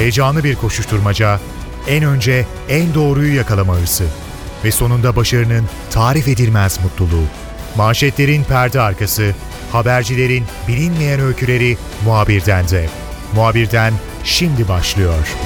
Heyecanlı 0.00 0.44
bir 0.44 0.54
koşuşturmaca, 0.54 1.40
en 1.88 2.04
önce 2.04 2.46
en 2.68 2.94
doğruyu 2.94 3.36
yakalama 3.36 3.76
hırsı 3.76 4.04
ve 4.64 4.70
sonunda 4.70 5.16
başarının 5.16 5.64
tarif 5.90 6.28
edilmez 6.28 6.80
mutluluğu. 6.84 7.24
Manşetlerin 7.76 8.44
perde 8.44 8.80
arkası, 8.80 9.34
habercilerin 9.72 10.44
bilinmeyen 10.68 11.20
öyküleri 11.20 11.76
muhabirden 12.04 12.68
de. 12.68 12.88
Muhabirden 13.34 13.92
şimdi 14.24 14.68
başlıyor. 14.68 15.36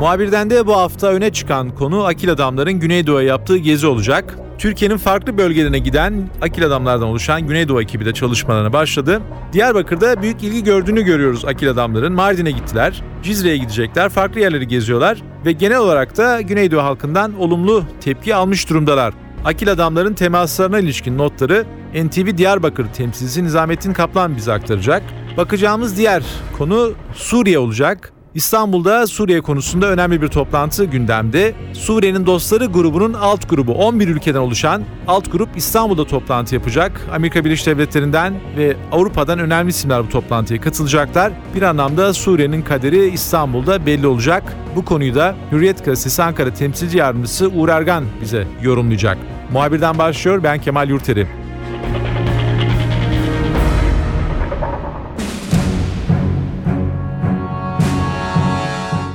Muhabirden 0.00 0.50
de 0.50 0.66
bu 0.66 0.76
hafta 0.76 1.06
öne 1.06 1.32
çıkan 1.32 1.74
konu 1.74 2.04
Akil 2.04 2.30
Adamların 2.30 2.80
Güneydoğu'ya 2.80 3.28
yaptığı 3.28 3.56
gezi 3.56 3.86
olacak. 3.86 4.38
Türkiye'nin 4.62 4.96
farklı 4.96 5.38
bölgelerine 5.38 5.78
giden 5.78 6.28
Akil 6.42 6.66
Adamlardan 6.66 7.08
oluşan 7.08 7.46
Güneydoğu 7.46 7.82
ekibi 7.82 8.04
de 8.04 8.12
çalışmalarına 8.12 8.72
başladı. 8.72 9.22
Diyarbakır'da 9.52 10.22
büyük 10.22 10.42
ilgi 10.42 10.64
gördüğünü 10.64 11.02
görüyoruz 11.02 11.44
Akil 11.44 11.70
Adamların. 11.70 12.12
Mardin'e 12.12 12.50
gittiler, 12.50 13.02
Cizre'ye 13.22 13.56
gidecekler, 13.56 14.08
farklı 14.08 14.40
yerleri 14.40 14.68
geziyorlar 14.68 15.22
ve 15.46 15.52
genel 15.52 15.78
olarak 15.78 16.16
da 16.16 16.40
Güneydoğu 16.40 16.82
halkından 16.82 17.38
olumlu 17.38 17.84
tepki 18.00 18.34
almış 18.34 18.70
durumdalar. 18.70 19.14
Akil 19.44 19.72
Adamların 19.72 20.14
temaslarına 20.14 20.78
ilişkin 20.78 21.18
notları 21.18 21.64
NTV 21.94 22.36
Diyarbakır 22.36 22.86
temsilcisi 22.86 23.44
Nizamettin 23.44 23.92
Kaplan 23.92 24.36
bize 24.36 24.52
aktaracak. 24.52 25.02
Bakacağımız 25.36 25.96
diğer 25.96 26.22
konu 26.58 26.92
Suriye 27.14 27.58
olacak. 27.58 28.11
İstanbul'da 28.34 29.06
Suriye 29.06 29.40
konusunda 29.40 29.86
önemli 29.86 30.22
bir 30.22 30.28
toplantı 30.28 30.84
gündemde. 30.84 31.54
Suriye'nin 31.72 32.26
Dostları 32.26 32.64
grubunun 32.66 33.12
alt 33.12 33.50
grubu 33.50 33.72
11 33.72 34.08
ülkeden 34.08 34.38
oluşan 34.40 34.82
alt 35.08 35.32
grup 35.32 35.48
İstanbul'da 35.56 36.06
toplantı 36.06 36.54
yapacak. 36.54 37.00
Amerika 37.14 37.44
Birleşik 37.44 37.66
Devletleri'nden 37.66 38.34
ve 38.56 38.76
Avrupa'dan 38.92 39.38
önemli 39.38 39.70
isimler 39.70 40.04
bu 40.04 40.08
toplantıya 40.08 40.60
katılacaklar. 40.60 41.32
Bir 41.54 41.62
anlamda 41.62 42.14
Suriye'nin 42.14 42.62
kaderi 42.62 43.08
İstanbul'da 43.08 43.86
belli 43.86 44.06
olacak. 44.06 44.56
Bu 44.76 44.84
konuyu 44.84 45.14
da 45.14 45.34
Hürriyet 45.52 45.84
Gazetesi 45.84 46.22
Ankara 46.22 46.54
temsilci 46.54 46.98
yardımcısı 46.98 47.48
Uğur 47.48 47.68
Ergan 47.68 48.04
bize 48.20 48.46
yorumlayacak. 48.62 49.18
Muhabirden 49.52 49.98
başlıyor 49.98 50.42
ben 50.42 50.58
Kemal 50.58 50.88
Yurteri. 50.88 51.41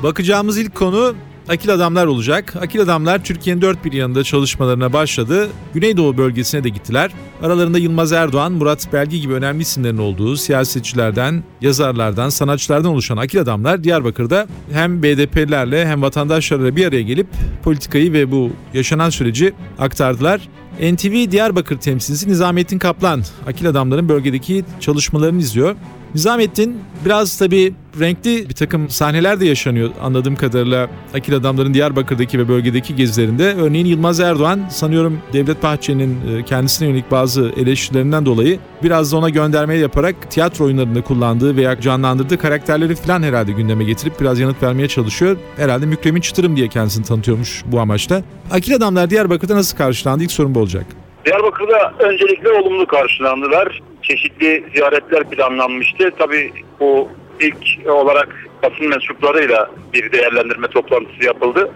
Bakacağımız 0.03 0.57
ilk 0.57 0.75
konu 0.75 1.15
Akil 1.49 1.73
Adamlar 1.73 2.05
olacak. 2.05 2.55
Akil 2.61 2.81
Adamlar 2.81 3.23
Türkiye'nin 3.23 3.61
dört 3.61 3.85
bir 3.85 3.93
yanında 3.93 4.23
çalışmalarına 4.23 4.93
başladı. 4.93 5.47
Güneydoğu 5.73 6.17
bölgesine 6.17 6.63
de 6.63 6.69
gittiler. 6.69 7.11
Aralarında 7.43 7.77
Yılmaz 7.77 8.11
Erdoğan, 8.11 8.51
Murat 8.51 8.93
Belgi 8.93 9.21
gibi 9.21 9.33
önemli 9.33 9.61
isimlerin 9.61 9.97
olduğu 9.97 10.35
siyasetçilerden, 10.35 11.43
yazarlardan, 11.61 12.29
sanatçılardan 12.29 12.91
oluşan 12.91 13.17
Akil 13.17 13.41
Adamlar 13.41 13.83
Diyarbakır'da 13.83 14.47
hem 14.71 15.03
BDP'lerle 15.03 15.87
hem 15.87 16.01
vatandaşlarla 16.01 16.75
bir 16.75 16.87
araya 16.87 17.01
gelip 17.01 17.27
politikayı 17.63 18.13
ve 18.13 18.31
bu 18.31 18.51
yaşanan 18.73 19.09
süreci 19.09 19.53
aktardılar. 19.79 20.41
NTV 20.81 21.31
Diyarbakır 21.31 21.77
temsilcisi 21.77 22.29
Nizamettin 22.29 22.79
Kaplan, 22.79 23.23
Akil 23.47 23.69
Adamların 23.69 24.09
bölgedeki 24.09 24.65
çalışmalarını 24.79 25.39
izliyor. 25.39 25.75
Nizamettin 26.16 26.80
biraz 27.05 27.38
tabii 27.38 27.73
renkli 28.00 28.50
bir 28.50 28.53
takım 28.53 28.89
sahneler 28.89 29.39
de 29.39 29.45
yaşanıyor 29.45 29.89
anladığım 30.02 30.36
kadarıyla 30.36 30.89
Akil 31.14 31.36
Adamların 31.36 31.73
Diyarbakır'daki 31.73 32.39
ve 32.39 32.47
bölgedeki 32.47 32.95
gezilerinde. 32.95 33.53
Örneğin 33.53 33.86
Yılmaz 33.86 34.19
Erdoğan 34.19 34.61
sanıyorum 34.69 35.19
Devlet 35.33 35.64
Bahçeli'nin 35.64 36.38
e, 36.38 36.45
kendisine 36.45 36.88
yönelik 36.88 37.11
bazı 37.11 37.52
eleştirilerinden 37.58 38.25
dolayı 38.25 38.59
biraz 38.83 39.11
da 39.11 39.17
ona 39.17 39.30
gönderme 39.30 39.75
yaparak 39.75 40.31
tiyatro 40.31 40.66
oyunlarında 40.66 41.02
kullandığı 41.02 41.55
veya 41.55 41.81
canlandırdığı 41.81 42.38
karakterleri 42.38 42.95
falan 42.95 43.23
herhalde 43.23 43.52
gündeme 43.52 43.83
getirip 43.83 44.21
biraz 44.21 44.39
yanıt 44.39 44.64
vermeye 44.64 44.88
çalışıyor. 44.88 45.38
Herhalde 45.58 45.86
Mükremin 45.86 46.21
Çıtırım 46.21 46.55
diye 46.55 46.67
kendisini 46.67 47.05
tanıtıyormuş 47.05 47.64
bu 47.66 47.80
amaçla. 47.80 48.23
Akil 48.52 48.76
Adamlar 48.76 49.10
Diyarbakır'da 49.10 49.55
nasıl 49.55 49.77
karşılandı? 49.77 50.23
İlk 50.23 50.31
sorun 50.31 50.55
bu 50.55 50.60
olacak. 50.60 50.86
Diyarbakır'da 51.27 51.93
öncelikle 51.99 52.52
olumlu 52.52 52.88
karşılandılar. 52.88 53.82
Çeşitli 54.02 54.64
ziyaretler 54.76 55.23
planlanmıştı. 55.23 56.11
Tabii 56.20 56.52
bu 56.80 57.10
ilk 57.39 57.89
olarak 57.89 58.45
basın 58.64 58.88
mensuplarıyla 58.88 59.71
bir 59.93 60.11
değerlendirme 60.11 60.67
toplantısı 60.67 61.26
yapıldı. 61.26 61.71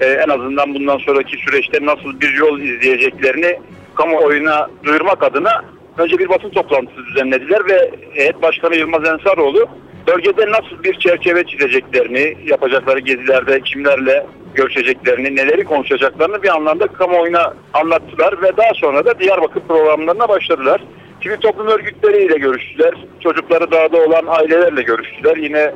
Ee, 0.00 0.06
en 0.06 0.28
azından 0.28 0.74
bundan 0.74 0.98
sonraki 0.98 1.36
süreçte 1.36 1.86
nasıl 1.86 2.20
bir 2.20 2.34
yol 2.34 2.60
izleyeceklerini 2.60 3.60
kamuoyuna 3.94 4.68
duyurmak 4.84 5.22
adına 5.22 5.64
önce 5.98 6.18
bir 6.18 6.28
basın 6.28 6.50
toplantısı 6.50 7.06
düzenlediler 7.06 7.68
ve 7.68 7.90
heyet 8.14 8.42
başkanı 8.42 8.76
Yılmaz 8.76 9.04
Ensaroğlu 9.08 9.68
bölgede 10.06 10.50
nasıl 10.50 10.84
bir 10.84 10.94
çerçeve 10.94 11.44
çizeceklerini, 11.44 12.36
yapacakları 12.44 12.98
gezilerde 12.98 13.60
kimlerle 13.60 14.26
görüşeceklerini, 14.54 15.36
neleri 15.36 15.64
konuşacaklarını 15.64 16.42
bir 16.42 16.48
anlamda 16.48 16.86
kamuoyuna 16.86 17.54
anlattılar 17.74 18.42
ve 18.42 18.56
daha 18.56 18.74
sonra 18.74 19.04
da 19.04 19.18
Diyarbakır 19.18 19.60
programlarına 19.60 20.28
başladılar. 20.28 20.80
Sivil 21.22 21.36
toplum 21.36 21.66
örgütleriyle 21.66 22.38
görüştüler, 22.38 22.94
çocukları 23.20 23.70
dağda 23.70 23.96
olan 23.96 24.24
ailelerle 24.26 24.82
görüştüler, 24.82 25.36
yine 25.36 25.72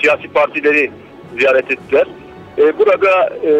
siyasi 0.00 0.28
partileri 0.28 0.90
ziyaret 1.38 1.70
ettiler. 1.70 2.06
Ee, 2.58 2.78
burada 2.78 3.32
e, 3.46 3.52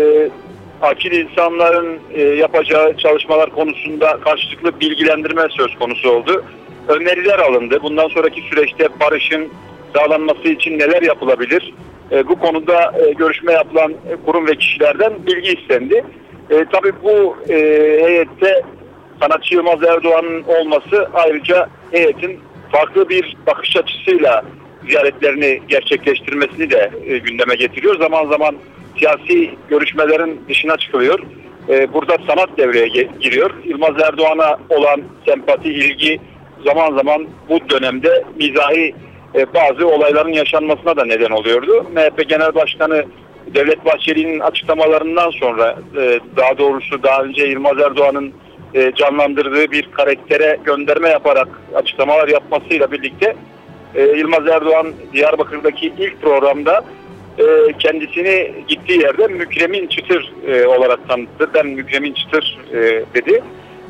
akil 0.82 1.12
insanların 1.12 1.98
e, 2.14 2.22
yapacağı 2.22 2.96
çalışmalar 2.96 3.50
konusunda 3.50 4.20
karşılıklı 4.24 4.80
bilgilendirme 4.80 5.46
söz 5.50 5.78
konusu 5.78 6.10
oldu. 6.10 6.44
Öneriler 6.88 7.38
alındı. 7.38 7.78
Bundan 7.82 8.08
sonraki 8.08 8.40
süreçte 8.40 8.88
barışın 9.00 9.48
sağlanması 9.94 10.48
için 10.48 10.78
neler 10.78 11.02
yapılabilir? 11.02 11.74
E, 12.12 12.28
bu 12.28 12.38
konuda 12.38 12.92
e, 12.98 13.12
görüşme 13.12 13.52
yapılan 13.52 13.92
e, 13.92 14.16
kurum 14.26 14.46
ve 14.46 14.54
kişilerden 14.54 15.12
bilgi 15.26 15.60
istendi. 15.60 16.04
E, 16.50 16.64
tabii 16.72 16.92
bu 17.02 17.36
e, 17.48 17.54
heyette 18.04 18.62
sanatçı 19.22 19.54
Yılmaz 19.54 19.82
Erdoğan'ın 19.82 20.42
olması 20.42 21.08
ayrıca 21.14 21.68
heyetin 21.90 22.40
farklı 22.72 23.08
bir 23.08 23.36
bakış 23.46 23.76
açısıyla 23.76 24.44
ziyaretlerini 24.88 25.60
gerçekleştirmesini 25.68 26.70
de 26.70 26.90
e, 27.06 27.18
gündeme 27.18 27.54
getiriyor. 27.54 27.98
Zaman 27.98 28.26
zaman 28.26 28.56
siyasi 28.98 29.50
görüşmelerin 29.68 30.40
dışına 30.48 30.76
çıkılıyor. 30.76 31.20
E, 31.68 31.92
burada 31.92 32.16
sanat 32.26 32.58
devreye 32.58 33.08
giriyor. 33.20 33.50
Yılmaz 33.64 34.02
Erdoğan'a 34.02 34.58
olan 34.68 35.02
sempati, 35.26 35.68
ilgi 35.68 36.20
zaman 36.64 36.96
zaman 36.96 37.26
bu 37.48 37.70
dönemde 37.70 38.24
mizahi 38.36 38.94
e, 39.34 39.54
bazı 39.54 39.88
olayların 39.88 40.32
yaşanmasına 40.32 40.96
da 40.96 41.04
neden 41.04 41.30
oluyordu. 41.30 41.86
MHP 41.94 42.28
Genel 42.28 42.54
Başkanı 42.54 43.04
Devlet 43.54 43.84
Bahçeli'nin 43.84 44.40
açıklamalarından 44.40 45.30
sonra 45.30 45.76
e, 45.96 46.20
daha 46.36 46.58
doğrusu 46.58 47.02
daha 47.02 47.22
önce 47.22 47.44
Yılmaz 47.44 47.80
Erdoğan'ın 47.80 48.32
e, 48.74 48.92
canlandırdığı 48.94 49.70
bir 49.70 49.90
karaktere 49.90 50.58
gönderme 50.64 51.08
yaparak 51.08 51.48
açıklamalar 51.74 52.28
yapmasıyla 52.28 52.92
birlikte 52.92 53.36
Yılmaz 54.16 54.48
Erdoğan 54.48 54.86
Diyarbakır'daki 55.12 55.86
ilk 55.98 56.22
programda 56.22 56.84
kendisini 57.78 58.52
gittiği 58.68 59.00
yerde 59.02 59.26
Mükremin 59.26 59.86
Çıtır 59.86 60.32
olarak 60.66 61.08
tanıttı. 61.08 61.50
Ben 61.54 61.66
Mükremin 61.66 62.12
Çıtır 62.14 62.58
dedi. 63.14 63.42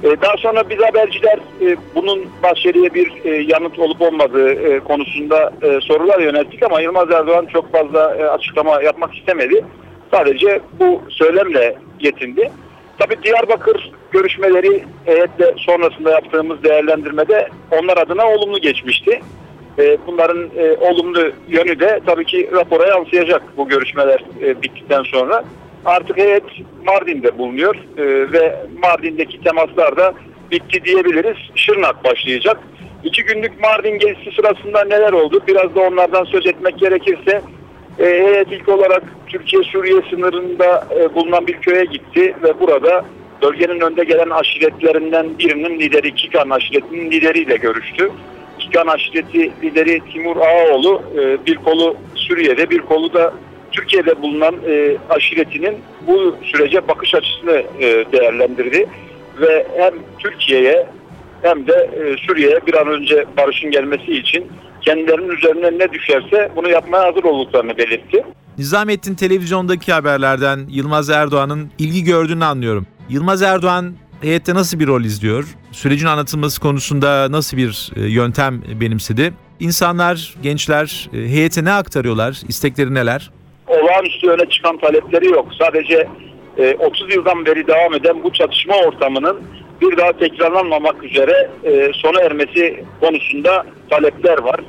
E, 0.05 0.21
daha 0.23 0.37
sonra 0.37 0.71
biz 0.71 0.79
haberciler 0.79 1.39
e, 1.61 1.77
bunun 1.95 2.27
Bahçeli'ye 2.43 2.95
bir 2.95 3.13
e, 3.25 3.31
yanıt 3.31 3.79
olup 3.79 4.01
olmadığı 4.01 4.81
konusunda 4.85 5.53
sorular 5.83 6.21
yönelttik 6.21 6.63
ama 6.63 6.81
Yılmaz 6.81 7.11
Erdoğan 7.11 7.47
çok 7.47 7.73
fazla 7.73 8.07
açıklama 8.07 8.83
yapmak 8.83 9.15
istemedi. 9.15 9.65
Sadece 10.11 10.61
bu 10.81 11.03
söylemle 11.09 11.77
yetindi. 12.01 12.51
Tabii 12.99 13.23
Diyarbakır 13.23 13.93
görüşmeleri 14.11 14.85
heyetle 15.05 15.55
sonrasında 15.57 16.11
yaptığımız 16.11 16.63
değerlendirmede 16.63 17.49
onlar 17.81 17.97
adına 17.97 18.27
olumlu 18.27 18.59
geçmişti. 18.59 19.21
Bunların 20.07 20.51
olumlu 20.81 21.33
yönü 21.49 21.81
de 21.81 22.01
tabii 22.07 22.25
ki 22.25 22.51
rapora 22.53 22.87
yansıyacak 22.87 23.43
bu 23.57 23.69
görüşmeler 23.69 24.25
bittikten 24.63 25.03
sonra 25.03 25.45
artık 25.85 26.17
heyet 26.17 26.45
Mardin'de 26.87 27.39
bulunuyor 27.39 27.75
e, 27.75 28.33
ve 28.33 28.57
Mardin'deki 28.83 29.41
temaslar 29.41 29.97
da 29.97 30.15
bitti 30.51 30.85
diyebiliriz. 30.85 31.37
Şırnak 31.55 32.05
başlayacak. 32.05 32.57
İki 33.05 33.25
günlük 33.25 33.61
Mardin 33.61 33.99
gezisi 33.99 34.31
sırasında 34.37 34.85
neler 34.85 35.13
oldu? 35.13 35.41
Biraz 35.49 35.75
da 35.75 35.81
onlardan 35.81 36.25
söz 36.25 36.47
etmek 36.47 36.79
gerekirse 36.79 37.41
e, 37.99 38.05
heyet 38.05 38.53
ilk 38.53 38.69
olarak 38.69 39.03
Türkiye-Suriye 39.27 40.03
sınırında 40.11 40.89
e, 41.01 41.15
bulunan 41.15 41.47
bir 41.47 41.53
köye 41.53 41.85
gitti 41.85 42.35
ve 42.43 42.61
burada 42.61 43.05
bölgenin 43.43 43.81
önde 43.81 44.05
gelen 44.05 44.31
aşiretlerinden 44.31 45.39
birinin 45.39 45.81
lideri 45.81 46.15
Kikan 46.15 46.51
aşiretinin 46.51 47.11
lideriyle 47.11 47.57
görüştü. 47.57 48.11
Kikan 48.59 48.87
aşireti 48.87 49.53
lideri 49.63 50.01
Timur 50.13 50.37
Ağaoğlu 50.37 51.03
e, 51.19 51.47
bir 51.47 51.57
kolu 51.57 51.97
Suriye'de 52.15 52.71
bir 52.71 52.79
kolu 52.79 53.13
da 53.13 53.33
Türkiye'de 53.75 54.23
bulunan 54.23 54.55
e, 54.69 54.97
aşiretinin 55.11 55.77
bu 56.07 56.37
sürece 56.43 56.89
bakış 56.89 57.15
açısını 57.15 57.63
e, 57.81 58.13
değerlendirdi 58.13 58.87
ve 59.41 59.67
hem 59.77 59.95
Türkiye'ye 60.19 60.87
hem 61.43 61.67
de 61.67 61.73
e, 61.73 62.27
Suriye'ye 62.27 62.61
bir 62.67 62.75
an 62.75 62.89
önce 62.89 63.25
barışın 63.37 63.71
gelmesi 63.71 64.13
için 64.13 64.47
kendilerinin 64.81 65.29
üzerine 65.29 65.79
ne 65.79 65.93
düşerse 65.93 66.51
bunu 66.57 66.69
yapmaya 66.69 67.05
hazır 67.05 67.25
olduklarını 67.25 67.79
belirtti. 67.79 68.25
Nizamettin 68.59 69.15
televizyondaki 69.15 69.93
haberlerden 69.93 70.61
Yılmaz 70.69 71.11
Erdoğan'ın 71.11 71.71
ilgi 71.79 72.05
gördüğünü 72.05 72.45
anlıyorum. 72.45 72.87
Yılmaz 73.09 73.43
Erdoğan 73.43 73.95
heyette 74.21 74.55
nasıl 74.55 74.81
bir 74.81 74.87
rol 74.87 75.03
izliyor? 75.03 75.45
Sürecin 75.73 76.07
anlatılması 76.07 76.61
konusunda 76.61 77.33
nasıl 77.33 77.57
bir 77.57 77.91
e, 77.97 78.01
yöntem 78.01 78.63
benimsedi? 78.81 79.33
İnsanlar, 79.61 80.35
gençler 80.43 81.11
e, 81.13 81.17
heyete 81.17 81.65
ne 81.65 81.73
aktarıyorlar? 81.73 82.41
İstekleri 82.49 82.95
neler? 82.95 83.31
Olağanüstü 83.95 84.31
öne 84.31 84.49
çıkan 84.49 84.77
talepleri 84.77 85.27
yok. 85.27 85.47
Sadece 85.59 86.09
e, 86.59 86.75
30 86.75 87.15
yıldan 87.15 87.47
beri 87.47 87.67
devam 87.67 87.95
eden 87.95 88.23
bu 88.23 88.33
çatışma 88.33 88.75
ortamının 88.77 89.43
bir 89.81 89.97
daha 89.97 90.13
tekrarlanmamak 90.13 91.05
üzere 91.05 91.51
e, 91.65 91.91
sona 91.95 92.21
ermesi 92.21 92.85
konusunda 93.01 93.67
talepler 93.91 94.39
var. 94.39 94.61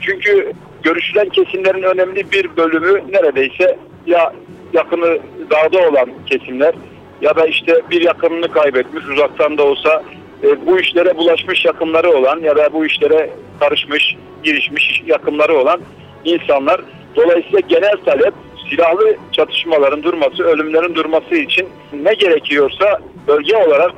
Çünkü 0.00 0.52
görüşülen 0.82 1.28
kesimlerin 1.28 1.82
önemli 1.82 2.30
bir 2.30 2.56
bölümü 2.56 3.02
neredeyse 3.12 3.78
ya 4.06 4.32
yakını 4.72 5.18
dağda 5.50 5.88
olan 5.88 6.10
kesimler 6.26 6.74
ya 7.20 7.36
da 7.36 7.46
işte 7.46 7.80
bir 7.90 8.00
yakınını 8.00 8.48
kaybetmiş 8.48 9.04
uzaktan 9.04 9.58
da 9.58 9.64
olsa 9.64 10.02
e, 10.42 10.66
bu 10.66 10.80
işlere 10.80 11.16
bulaşmış 11.16 11.64
yakınları 11.64 12.10
olan 12.10 12.40
ya 12.40 12.56
da 12.56 12.72
bu 12.72 12.86
işlere 12.86 13.30
karışmış, 13.60 14.16
girişmiş 14.44 15.02
yakınları 15.06 15.58
olan 15.58 15.80
insanlar. 16.24 16.80
Dolayısıyla 17.16 17.60
genel 17.60 17.96
talep 18.04 18.34
silahlı 18.72 19.16
çatışmaların 19.32 20.02
durması, 20.02 20.42
ölümlerin 20.42 20.94
durması 20.94 21.34
için 21.34 21.68
ne 21.92 22.14
gerekiyorsa 22.14 23.00
bölge 23.26 23.56
olarak 23.56 23.92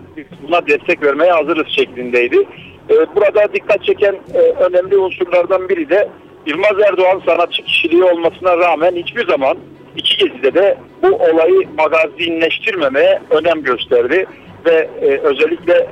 buna 0.48 0.66
destek 0.66 1.02
vermeye 1.02 1.32
hazırız 1.32 1.66
şeklindeydi. 1.68 2.36
E, 2.90 2.94
burada 3.16 3.52
dikkat 3.52 3.84
çeken 3.84 4.16
e, 4.34 4.38
önemli 4.38 4.96
unsurlardan 4.96 5.68
biri 5.68 5.88
de 5.88 6.08
Yılmaz 6.46 6.80
Erdoğan 6.88 7.22
sanatçı 7.26 7.62
kişiliği 7.62 8.04
olmasına 8.04 8.58
rağmen 8.58 8.96
hiçbir 8.96 9.26
zaman 9.26 9.56
iki 9.96 10.16
gezide 10.16 10.54
de 10.54 10.78
bu 11.02 11.08
olayı 11.08 11.68
magazinleştirmemeye 11.78 13.20
önem 13.30 13.62
gösterdi 13.62 14.26
ve 14.66 14.88
e, 15.02 15.06
özellikle 15.06 15.86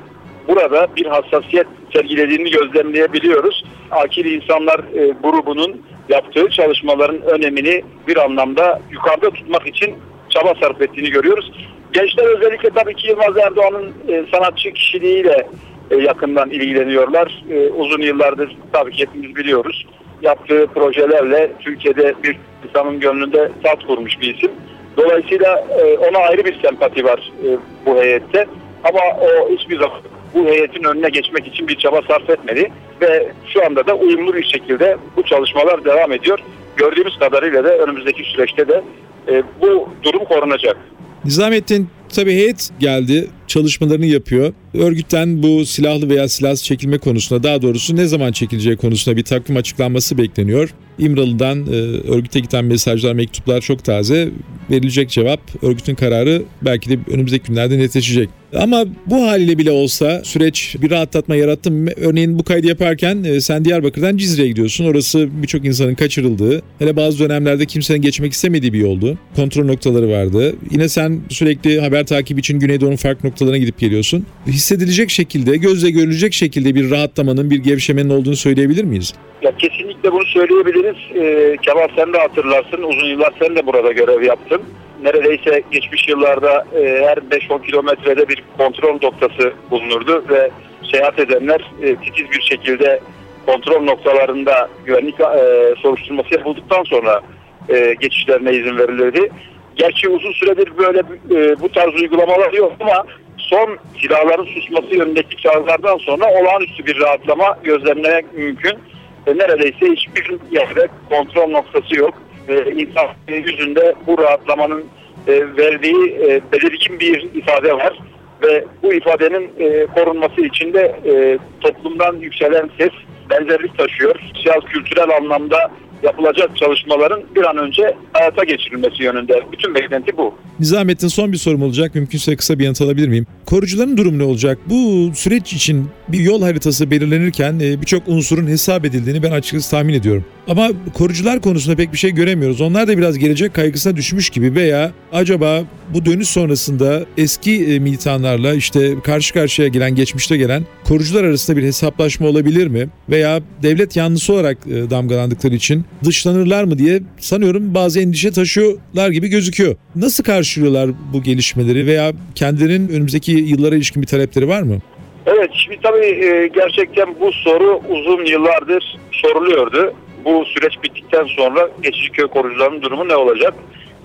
burada 0.49 0.87
bir 0.96 1.06
hassasiyet 1.06 1.67
sergilediğini 1.93 2.50
gözlemleyebiliyoruz. 2.50 3.64
Akil 3.90 4.25
İnsanlar 4.25 4.79
e, 4.79 5.14
grubunun 5.23 5.82
yaptığı 6.08 6.50
çalışmaların 6.50 7.22
önemini 7.22 7.82
bir 8.08 8.16
anlamda 8.16 8.81
yukarıda 8.90 9.31
tutmak 9.31 9.66
için 9.66 9.94
çaba 10.28 10.54
sarf 10.60 10.82
ettiğini 10.82 11.10
görüyoruz. 11.10 11.52
Gençler 11.93 12.25
özellikle 12.25 12.70
tabii 12.70 12.94
ki 12.94 13.08
Yılmaz 13.08 13.37
Erdoğan'ın 13.37 13.93
e, 14.08 14.25
sanatçı 14.31 14.72
kişiliğiyle 14.72 15.46
e, 15.90 15.96
yakından 15.96 16.50
ilgileniyorlar. 16.50 17.44
E, 17.50 17.69
uzun 17.69 18.02
yıllardır 18.02 18.56
tabii 18.72 18.93
ki 18.93 19.02
hepimiz 19.06 19.37
biliyoruz. 19.37 19.87
Yaptığı 20.22 20.66
projelerle 20.75 21.52
Türkiye'de 21.60 22.14
bir 22.22 22.38
insanın 22.69 23.00
gönlünde 23.00 23.50
tat 23.62 23.87
kurmuş 23.87 24.20
bir 24.20 24.34
isim. 24.34 24.50
Dolayısıyla 24.96 25.66
e, 25.81 25.98
ona 25.98 26.19
ayrı 26.19 26.44
bir 26.44 26.60
sempati 26.62 27.05
var 27.05 27.32
e, 27.44 27.48
bu 27.87 28.02
heyette. 28.02 28.46
Ama 28.84 29.00
o 29.20 29.50
hiçbir 29.50 29.78
zaman 29.78 30.00
bu 30.34 30.46
heyetin 30.46 30.84
önüne 30.84 31.08
geçmek 31.08 31.46
için 31.46 31.69
bir 31.69 31.76
çaba 31.76 32.02
sarf 32.02 32.31
etmedi 32.31 32.72
ve 33.02 33.32
şu 33.52 33.66
anda 33.66 33.87
da 33.87 33.94
uyumlu 33.94 34.34
bir 34.34 34.44
şekilde 34.44 34.96
bu 35.16 35.22
çalışmalar 35.22 35.84
devam 35.84 36.12
ediyor. 36.12 36.38
Gördüğümüz 36.76 37.19
kadarıyla 37.19 37.64
da 37.64 37.78
önümüzdeki 37.78 38.22
süreçte 38.25 38.69
de 38.69 38.82
e, 39.28 39.43
bu 39.60 39.88
durum 40.02 40.25
korunacak. 40.25 40.76
Nizamettin 41.25 41.88
tabii 42.16 42.32
heyet 42.32 42.70
geldi, 42.81 43.31
çalışmalarını 43.46 44.06
yapıyor. 44.06 44.52
Örgütten 44.75 45.43
bu 45.43 45.66
silahlı 45.66 46.08
veya 46.08 46.28
silahsız 46.28 46.64
çekilme 46.64 46.99
konusunda 46.99 47.43
daha 47.43 47.62
doğrusu 47.62 47.96
ne 47.96 48.06
zaman 48.06 48.32
çekileceği 48.32 48.76
konusunda 48.76 49.16
bir 49.16 49.22
takvim 49.22 49.56
açıklanması 49.56 50.19
bekleniyor. 50.19 50.75
İmralı'dan 50.98 51.66
e, 51.66 51.76
örgüte 52.12 52.40
giden 52.40 52.64
mesajlar, 52.64 53.12
mektuplar 53.12 53.60
çok 53.60 53.84
taze. 53.84 54.28
Verilecek 54.70 55.10
cevap, 55.10 55.40
örgütün 55.64 55.94
kararı 55.94 56.43
belki 56.62 56.90
de 56.90 57.12
önümüzdeki 57.12 57.48
günlerde 57.48 57.78
netleşecek. 57.78 58.28
Ama 58.56 58.84
bu 59.06 59.22
haliyle 59.22 59.58
bile 59.58 59.70
olsa 59.70 60.20
süreç 60.25 60.76
bir 60.82 60.90
rahatlatma 60.90 61.37
yarattı? 61.37 61.70
Örneğin 61.96 62.38
bu 62.38 62.44
kaydı 62.44 62.66
yaparken 62.66 63.25
e, 63.25 63.40
sen 63.40 63.64
Diyarbakır'dan 63.64 64.16
Cizre'ye 64.16 64.49
gidiyorsun. 64.49 64.84
Orası 64.84 65.28
birçok 65.43 65.64
insanın 65.64 65.94
kaçırıldığı, 65.94 66.62
hele 66.78 66.96
bazı 66.96 67.19
dönemlerde 67.28 67.66
kimsenin 67.66 68.02
geçmek 68.02 68.32
istemediği 68.32 68.72
bir 68.72 68.78
yoldu. 68.78 69.19
Kontrol 69.37 69.64
noktaları 69.64 70.10
vardı. 70.10 70.54
Yine 70.70 70.88
sen 70.88 71.20
sürekli 71.28 71.81
haber 71.81 72.06
takibi 72.06 72.40
için 72.40 72.58
Güneydoğu'nun 72.58 72.96
farklı 72.96 73.28
noktalarına 73.28 73.58
gidip 73.58 73.78
geliyorsun. 73.78 74.26
Hissedilecek 74.46 75.10
şekilde, 75.10 75.56
gözle 75.56 75.90
görülecek 75.90 76.32
şekilde 76.32 76.75
bir 76.75 76.90
rahatlamanın, 76.90 77.50
bir 77.50 77.58
gevşemenin 77.58 78.10
olduğunu 78.10 78.37
söyleyebilir 78.37 78.84
miyiz? 78.84 79.14
Ya 79.43 79.56
kesinlikle 79.56 80.12
bunu 80.12 80.25
söyleyebiliriz. 80.26 80.96
Ee, 81.16 81.56
Kemal 81.62 81.88
sen 81.96 82.12
de 82.12 82.19
hatırlarsın. 82.19 82.82
Uzun 82.82 83.06
yıllar 83.06 83.32
sen 83.43 83.56
de 83.56 83.66
burada 83.66 83.93
görev 83.93 84.22
yaptın. 84.22 84.60
Neredeyse 85.02 85.62
geçmiş 85.70 86.08
yıllarda 86.08 86.66
e, 86.75 87.04
her 87.06 87.16
5-10 87.16 87.66
kilometrede 87.66 88.28
bir 88.28 88.44
kontrol 88.58 88.99
noktası 89.02 89.52
bulunurdu 89.70 90.25
ve 90.28 90.50
seyahat 90.93 91.19
edenler 91.19 91.60
e, 91.82 91.96
titiz 91.96 92.31
bir 92.31 92.40
şekilde 92.40 93.00
kontrol 93.46 93.82
noktalarında 93.82 94.69
güvenlik 94.84 95.20
e, 95.20 95.75
soruşturması 95.82 96.34
yapıldıktan 96.34 96.82
sonra 96.82 97.20
e, 97.69 97.94
geçişlerine 98.00 98.52
izin 98.52 98.78
verilirdi. 98.78 99.31
Gerçi 99.76 100.08
uzun 100.08 100.32
süredir 100.32 100.78
böyle 100.78 100.99
e, 101.31 101.60
bu 101.60 101.69
tarz 101.69 101.94
uygulamalar 101.94 102.52
yok 102.52 102.72
ama 102.81 103.05
son 103.37 103.78
silahların 104.02 104.44
susması 104.44 104.94
yönündeki 104.94 105.37
çağrılardan 105.37 105.96
sonra 105.96 106.25
olağanüstü 106.40 106.87
bir 106.87 107.00
rahatlama 107.00 107.58
gözlemlemek 107.64 108.34
mümkün. 108.34 108.78
E, 109.26 109.38
neredeyse 109.38 109.87
hiçbir 109.93 110.38
yerde 110.50 110.88
kontrol 111.08 111.50
noktası 111.50 111.96
yok. 111.96 112.14
E, 112.49 112.73
insan 112.73 113.06
yüzünde 113.29 113.94
bu 114.06 114.19
rahatlamanın 114.19 114.85
e, 115.29 115.56
verdiği 115.56 116.17
e, 116.17 116.41
belirgin 116.53 117.00
bir 117.00 117.29
ifade 117.35 117.75
var 117.75 117.99
ve 118.43 118.65
bu 118.83 118.93
ifadenin 118.93 119.50
e, 119.59 119.87
korunması 119.87 120.41
için 120.41 120.73
de 120.73 120.97
e, 121.06 121.39
toplumdan 121.61 122.17
yükselen 122.17 122.71
ses 122.79 122.91
benzerlik 123.31 123.79
taşıyor. 123.79 124.15
Sosyal 124.35 124.61
kültürel 124.61 125.17
anlamda 125.17 125.71
yapılacak 126.02 126.56
çalışmaların 126.56 127.22
bir 127.34 127.44
an 127.50 127.56
önce 127.56 127.96
hayata 128.12 128.44
geçirilmesi 128.44 129.02
yönünde. 129.02 129.43
Bütün 129.52 129.75
beklenti 129.75 130.16
bu. 130.16 130.34
Nizamettin 130.60 131.08
son 131.08 131.32
bir 131.32 131.37
sorum 131.37 131.62
olacak. 131.62 131.94
Mümkünse 131.94 132.37
kısa 132.37 132.58
bir 132.58 132.64
yanıt 132.64 132.81
alabilir 132.82 133.08
miyim? 133.08 133.26
Korucuların 133.46 133.96
durumu 133.96 134.19
ne 134.19 134.22
olacak? 134.22 134.58
Bu 134.66 135.10
süreç 135.14 135.52
için 135.52 135.88
bir 136.08 136.20
yol 136.20 136.43
haritası 136.43 136.90
belirlenirken 136.90 137.60
e, 137.60 137.81
birçok 137.81 138.08
unsurun 138.08 138.46
hesap 138.46 138.84
edildiğini 138.84 139.22
ben 139.22 139.31
açıkçası 139.31 139.70
tahmin 139.70 139.94
ediyorum. 139.94 140.25
Ama 140.49 140.69
korucular 140.94 141.41
konusunda 141.41 141.77
pek 141.77 141.93
bir 141.93 141.98
şey 141.98 142.10
göremiyoruz. 142.10 142.60
Onlar 142.60 142.88
da 142.88 142.98
biraz 142.98 143.19
gelecek 143.19 143.55
kaygısına 143.55 143.96
düşmüş 143.96 144.31
gibi 144.31 144.55
veya 144.55 144.93
acaba 145.12 145.62
bu 145.94 146.05
dönüş 146.05 146.29
sonrasında 146.29 147.05
eski 147.17 147.65
e, 147.74 147.79
militanlarla 147.79 148.55
işte 148.55 148.94
karşı 149.05 149.34
karşıya 149.34 149.69
gelen, 149.69 149.94
geçmişte 149.94 150.36
gelen 150.36 150.62
korucular 150.84 151.24
arasında 151.24 151.56
bir 151.56 151.62
hesaplaşma 151.62 152.29
olabilir 152.29 152.67
mi? 152.67 152.88
Veya 153.10 153.41
devlet 153.62 153.96
yanlısı 153.96 154.32
olarak 154.32 154.58
e, 154.67 154.91
damgalandıkları 154.91 155.55
için 155.55 155.84
dışlanırlar 156.05 156.65
mı 156.65 156.79
diye 156.79 157.01
sanıyorum 157.19 157.75
bazı 157.75 158.01
endişe 158.01 158.31
taşıyorlar 158.31 159.11
gibi 159.11 159.29
gözüküyor. 159.29 159.77
Nasıl 159.96 160.25
karşılıyorlar 160.25 160.91
bu 161.13 161.22
gelişmeleri 161.22 161.87
veya 161.87 162.13
kendilerinin 162.34 162.89
önümüzdeki 162.89 163.32
yıllara 163.32 163.75
ilişkin 163.75 164.03
bir 164.03 164.06
talepleri 164.06 164.49
var 164.49 164.63
mı? 164.63 164.79
Evet 165.27 165.51
şimdi 165.53 165.79
tabii 165.82 166.06
e, 166.06 166.51
gerçekten 166.55 167.15
bu 167.20 167.32
soru 167.32 167.81
uzun 167.89 168.25
yıllardır 168.25 168.99
soruluyordu. 169.13 169.94
Bu 170.25 170.44
süreç 170.44 170.82
bittikten 170.82 171.25
sonra 171.25 171.70
geçici 171.82 172.11
köy 172.11 172.27
korucularının 172.27 172.82
durumu 172.82 173.08
ne 173.08 173.17
olacak? 173.17 173.55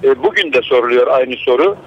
E, 0.03 0.23
bugün 0.23 0.53
de 0.53 0.61
soruluyor 0.61 1.07
aynı 1.07 1.35
soru. 1.35 1.77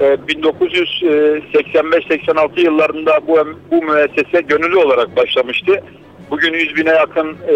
E, 0.00 0.04
1985-86 0.04 2.60
yıllarında 2.60 3.20
bu, 3.28 3.38
bu 3.70 3.82
müessese 3.82 4.40
gönüllü 4.40 4.76
olarak 4.76 5.16
başlamıştı. 5.16 5.82
Bugün 6.30 6.52
100 6.52 6.76
bine 6.76 6.90
yakın 6.90 7.28
e, 7.28 7.54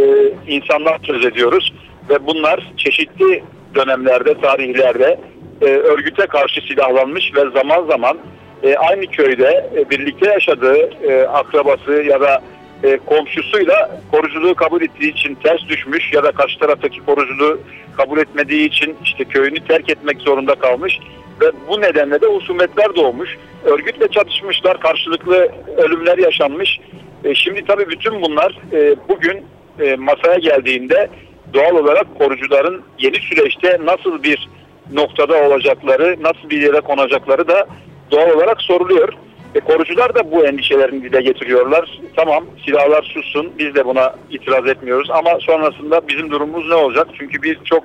insanlar 0.49 0.99
söz 1.02 1.25
ediyoruz 1.25 1.73
ve 2.12 2.26
bunlar 2.26 2.73
çeşitli 2.76 3.45
dönemlerde, 3.75 4.40
tarihlerde 4.40 5.21
e, 5.61 5.66
örgüte 5.66 6.26
karşı 6.26 6.61
silahlanmış 6.61 7.35
ve 7.35 7.50
zaman 7.50 7.87
zaman 7.87 8.19
e, 8.62 8.76
aynı 8.76 9.07
köyde 9.07 9.71
e, 9.76 9.90
birlikte 9.90 10.31
yaşadığı 10.31 10.76
e, 11.09 11.26
akrabası 11.26 11.92
ya 11.92 12.21
da 12.21 12.42
e, 12.83 12.99
komşusuyla 13.07 14.00
koruculuğu 14.11 14.54
kabul 14.54 14.83
ettiği 14.83 15.12
için 15.12 15.35
ters 15.35 15.69
düşmüş 15.69 16.12
ya 16.12 16.25
da 16.25 16.33
karşı 16.33 16.59
taraftaki 16.59 17.00
koruculuğu 17.00 17.61
kabul 17.97 18.19
etmediği 18.19 18.69
için 18.69 18.97
işte 19.04 19.25
köyünü 19.25 19.61
terk 19.61 19.90
etmek 19.90 20.21
zorunda 20.21 20.54
kalmış 20.54 20.99
ve 21.40 21.52
bu 21.69 21.81
nedenle 21.81 22.21
de 22.21 22.26
husumetler 22.26 22.97
doğmuş. 22.97 23.38
Örgütle 23.64 24.09
çatışmışlar, 24.09 24.81
karşılıklı 24.81 25.49
ölümler 25.76 26.19
yaşanmış. 26.19 26.81
E, 27.25 27.35
şimdi 27.35 27.64
tabii 27.64 27.88
bütün 27.88 28.23
bunlar 28.23 28.59
e, 28.73 28.95
bugün 29.09 29.45
e, 29.81 29.97
masaya 29.97 30.38
geldiğinde 30.38 31.09
doğal 31.54 31.76
olarak 31.76 32.18
korucuların 32.18 32.82
yeni 32.99 33.16
süreçte 33.16 33.78
nasıl 33.85 34.23
bir 34.23 34.49
noktada 34.92 35.49
olacakları, 35.49 36.16
nasıl 36.23 36.50
bir 36.50 36.62
yere 36.62 36.80
konacakları 36.80 37.49
da 37.49 37.66
doğal 38.11 38.30
olarak 38.30 38.62
soruluyor. 38.62 39.09
E, 39.54 39.61
korucular 39.61 40.14
da 40.14 40.32
bu 40.32 40.47
endişelerini 40.47 41.02
dile 41.02 41.23
getiriyorlar. 41.23 42.00
Tamam 42.16 42.44
silahlar 42.64 43.02
sussun 43.02 43.52
biz 43.59 43.75
de 43.75 43.87
buna 43.87 44.14
itiraz 44.30 44.68
etmiyoruz 44.68 45.11
ama 45.11 45.38
sonrasında 45.40 46.09
bizim 46.09 46.30
durumumuz 46.30 46.68
ne 46.68 46.75
olacak? 46.75 47.09
Çünkü 47.18 47.42
biz 47.42 47.54
çok 47.64 47.85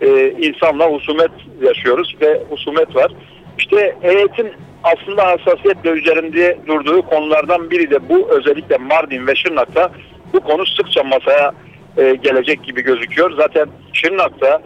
e, 0.00 0.30
insanla 0.30 0.90
husumet 0.90 1.30
yaşıyoruz 1.62 2.16
ve 2.20 2.42
husumet 2.50 2.96
var. 2.96 3.12
İşte 3.58 3.96
heyetin 4.00 4.52
aslında 4.84 5.26
hassasiyetle 5.26 5.90
üzerinde 5.90 6.58
durduğu 6.66 7.02
konulardan 7.02 7.70
biri 7.70 7.90
de 7.90 8.08
bu. 8.08 8.28
Özellikle 8.30 8.76
Mardin 8.76 9.26
ve 9.26 9.34
Şırnak'ta 9.34 9.90
bu 10.32 10.40
konu 10.40 10.66
sıkça 10.66 11.02
masaya 11.02 11.52
e, 11.96 12.14
gelecek 12.14 12.64
gibi 12.64 12.82
gözüküyor. 12.82 13.36
Zaten 13.36 13.68
Şırnak'ta 13.92 14.62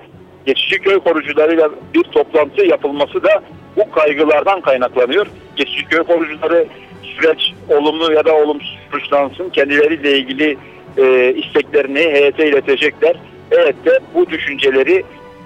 geçici 0.47 0.79
köy 0.79 0.99
korucularıyla 0.99 1.71
bir 1.95 2.03
toplantı 2.03 2.67
yapılması 2.67 3.23
da 3.23 3.43
bu 3.77 3.91
kaygılardan 3.91 4.61
kaynaklanıyor. 4.61 5.27
Geçici 5.57 5.85
köy 5.85 6.03
korucuları 6.03 6.67
süreç 7.03 7.55
olumlu 7.69 8.13
ya 8.13 8.25
da 8.25 8.35
olumsuz 8.35 8.79
sonuçlansın 8.91 9.51
kendileriyle 9.51 10.19
ilgili 10.19 10.59
e, 10.97 11.35
isteklerini 11.35 11.99
heyete 11.99 12.49
iletecekler. 12.49 13.17
Heyet 13.51 13.85
de 13.87 13.99
bu 14.15 14.31
düşünceleri 14.31 15.05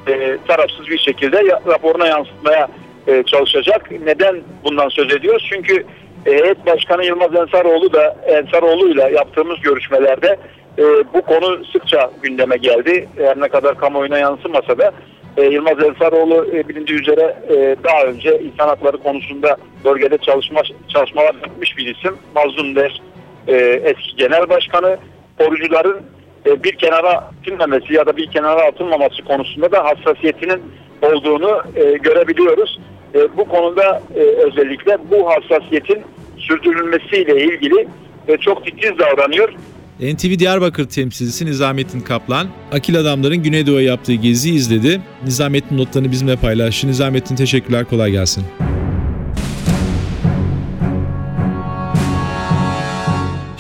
e, 0.08 0.38
tarafsız 0.48 0.88
bir 0.88 0.98
şekilde 0.98 1.42
raporuna 1.66 2.06
yansıtmaya 2.06 2.68
e, 3.06 3.22
çalışacak. 3.22 3.90
Neden 4.04 4.36
bundan 4.64 4.88
söz 4.88 5.14
ediyoruz? 5.14 5.46
Çünkü 5.52 5.84
e, 6.26 6.30
heyet 6.32 6.66
başkanı 6.66 7.04
Yılmaz 7.04 7.34
Ensaroğlu 7.34 7.92
da 7.92 8.16
Ensaroğlu'yla 8.26 9.08
yaptığımız 9.08 9.60
görüşmelerde 9.60 10.36
e, 10.78 10.82
bu 11.14 11.22
konu 11.22 11.64
sıkça 11.64 12.10
gündeme 12.22 12.56
geldi. 12.56 13.08
Her 13.16 13.40
ne 13.40 13.48
kadar 13.48 13.78
kamuoyuna 13.78 14.18
yansımasa 14.18 14.78
da 14.78 14.92
e, 15.36 15.42
Yılmaz 15.42 15.84
Ensaroğlu 15.84 16.46
e, 16.52 16.68
bilindiği 16.68 17.00
üzere 17.00 17.36
e, 17.48 17.76
daha 17.84 18.04
önce 18.04 18.40
insan 18.40 18.68
hakları 18.68 18.96
konusunda 18.96 19.56
bölgede 19.84 20.18
çalışma 20.18 20.62
çalışmalar 20.88 21.34
yapmış 21.34 21.76
bir 21.76 21.96
isim. 21.96 22.16
Mazlum 22.34 22.76
Der 22.76 23.02
e, 23.48 23.54
eski 23.84 24.16
genel 24.16 24.48
başkanı. 24.48 24.96
Korucuların 25.38 26.02
e, 26.46 26.62
bir 26.62 26.72
kenara 26.72 27.10
atılmaması 27.10 27.92
ya 27.92 28.06
da 28.06 28.16
bir 28.16 28.26
kenara 28.26 28.62
atılmaması 28.62 29.24
konusunda 29.24 29.72
da 29.72 29.84
hassasiyetinin 29.84 30.62
olduğunu 31.02 31.62
e, 31.76 31.92
görebiliyoruz. 31.92 32.80
E, 33.14 33.36
bu 33.36 33.44
konuda 33.44 34.02
e, 34.14 34.20
özellikle 34.20 34.98
bu 35.10 35.30
hassasiyetin 35.30 36.02
sürdürülmesiyle 36.36 37.44
ilgili 37.44 37.88
e, 38.28 38.36
çok 38.36 38.64
titiz 38.64 38.98
davranıyor. 38.98 39.54
NTV 40.00 40.38
Diyarbakır 40.38 40.84
temsilcisi 40.84 41.46
Nizamettin 41.46 42.00
Kaplan, 42.00 42.49
Akil 42.72 43.00
Adamların 43.00 43.42
Güneydoğu'ya 43.42 43.87
yaptığı 43.87 44.14
geziyi 44.14 44.54
izledi. 44.54 45.00
Nizamettin 45.25 45.78
notlarını 45.78 46.11
bizimle 46.11 46.37
paylaştı. 46.37 46.87
Nizamettin 46.88 47.37
teşekkürler, 47.37 47.84
kolay 47.84 48.11
gelsin. 48.11 48.44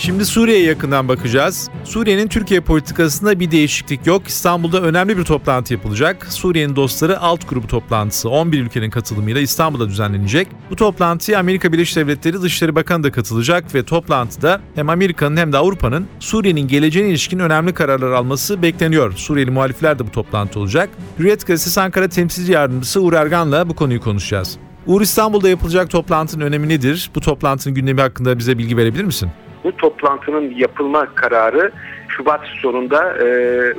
Şimdi 0.02 0.24
Suriye'ye 0.24 0.64
yakından 0.64 1.08
bakacağız. 1.08 1.70
Suriye'nin 1.84 2.28
Türkiye 2.28 2.60
politikasında 2.60 3.40
bir 3.40 3.50
değişiklik 3.50 4.06
yok. 4.06 4.28
İstanbul'da 4.28 4.82
önemli 4.82 5.18
bir 5.18 5.24
toplantı 5.24 5.72
yapılacak. 5.72 6.26
Suriye'nin 6.30 6.76
dostları 6.76 7.20
alt 7.20 7.48
grubu 7.48 7.66
toplantısı 7.66 8.28
11 8.28 8.60
ülkenin 8.60 8.90
katılımıyla 8.90 9.40
İstanbul'da 9.40 9.88
düzenlenecek. 9.88 10.48
Bu 10.70 10.76
toplantıya 10.76 11.38
Amerika 11.38 11.72
Birleşik 11.72 11.96
Devletleri 11.96 12.42
Dışişleri 12.42 12.74
Bakanı 12.74 13.02
da 13.02 13.12
katılacak 13.12 13.74
ve 13.74 13.84
toplantıda 13.84 14.60
hem 14.74 14.88
Amerika'nın 14.88 15.36
hem 15.36 15.52
de 15.52 15.58
Avrupa'nın 15.58 16.06
Suriye'nin 16.20 16.68
geleceğine 16.68 17.08
ilişkin 17.08 17.38
önemli 17.38 17.74
kararlar 17.74 18.10
alması 18.10 18.62
bekleniyor. 18.62 19.12
Suriyeli 19.16 19.50
muhalifler 19.50 19.98
de 19.98 20.06
bu 20.06 20.10
toplantı 20.10 20.60
olacak. 20.60 20.90
Hürriyet 21.18 21.46
Gazetesi 21.46 21.80
Ankara 21.80 22.08
Temsilci 22.08 22.52
Yardımcısı 22.52 23.00
Uğur 23.00 23.12
Ergan'la 23.12 23.68
bu 23.68 23.74
konuyu 23.74 24.00
konuşacağız. 24.00 24.56
Uğur 24.86 25.00
İstanbul'da 25.00 25.48
yapılacak 25.48 25.90
toplantının 25.90 26.44
önemi 26.44 26.68
nedir? 26.68 27.10
Bu 27.14 27.20
toplantının 27.20 27.74
gündemi 27.74 28.00
hakkında 28.00 28.38
bize 28.38 28.58
bilgi 28.58 28.76
verebilir 28.76 29.04
misin? 29.04 29.30
Bu 29.64 29.76
toplantının 29.76 30.54
yapılma 30.56 31.06
kararı 31.14 31.72
Şubat 32.08 32.40
sonunda 32.62 33.16
e, 33.16 33.24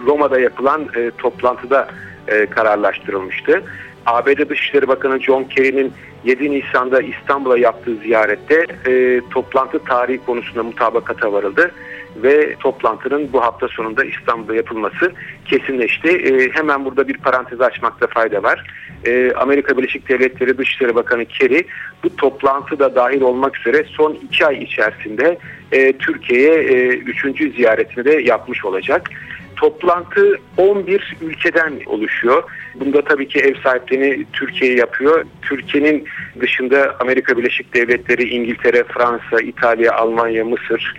Roma'da 0.06 0.40
yapılan 0.40 0.88
e, 0.96 1.12
toplantıda 1.18 1.88
e, 2.28 2.46
kararlaştırılmıştı. 2.46 3.64
ABD 4.06 4.50
Dışişleri 4.50 4.88
Bakanı 4.88 5.20
John 5.20 5.44
Kerry'nin 5.44 5.94
7 6.24 6.52
Nisan'da 6.52 7.02
İstanbul'a 7.02 7.58
yaptığı 7.58 7.96
ziyarette 7.96 8.66
e, 8.88 9.22
toplantı 9.30 9.80
tarihi 9.80 10.26
konusunda 10.26 10.64
mutabakata 10.64 11.34
varıldı 11.34 11.72
ve 12.16 12.56
toplantının 12.56 13.34
bu 13.34 13.42
hafta 13.42 13.68
sonunda 13.68 14.04
İstanbul'da 14.06 14.56
yapılması 14.56 15.12
kesinleşti. 15.46 16.10
E, 16.10 16.50
hemen 16.50 16.86
burada 16.86 17.08
bir 17.08 17.18
parantez 17.18 17.62
açmakta 17.62 18.08
fayda 18.08 18.44
var. 18.44 18.68
E, 19.06 19.34
Amerika 19.34 19.78
Birleşik 19.78 20.10
Devletleri 20.10 20.58
Dışişleri 20.58 20.96
Bakanı 20.96 21.26
Kerry 21.26 21.68
bu 22.04 22.16
toplantıda 22.16 22.96
dahil 22.96 23.22
olmak 23.22 23.58
üzere 23.58 23.84
son 23.84 24.14
iki 24.14 24.46
ay 24.46 24.64
içerisinde 24.64 25.38
e, 25.74 25.94
Türkiye'ye 25.98 26.54
e, 26.54 26.88
üçüncü 26.88 27.52
ziyaretini 27.52 28.06
de 28.06 28.12
yapmış 28.12 28.66
olacak. 28.66 29.10
Toplantı 29.56 30.40
11 30.58 31.18
ülkeden 31.22 31.74
oluşuyor. 31.86 32.44
Bunda 32.76 33.02
tabii 33.04 33.28
ki 33.28 33.40
ev 33.40 33.56
sahipliğini 33.64 34.26
Türkiye 34.34 34.76
yapıyor. 34.76 35.26
Türkiye'nin 35.42 36.08
dışında 36.40 36.96
Amerika 37.00 37.38
Birleşik 37.38 37.74
Devletleri, 37.74 38.30
İngiltere, 38.30 38.84
Fransa, 38.84 39.40
İtalya, 39.44 39.94
Almanya, 39.94 40.46
Mısır, 40.46 40.94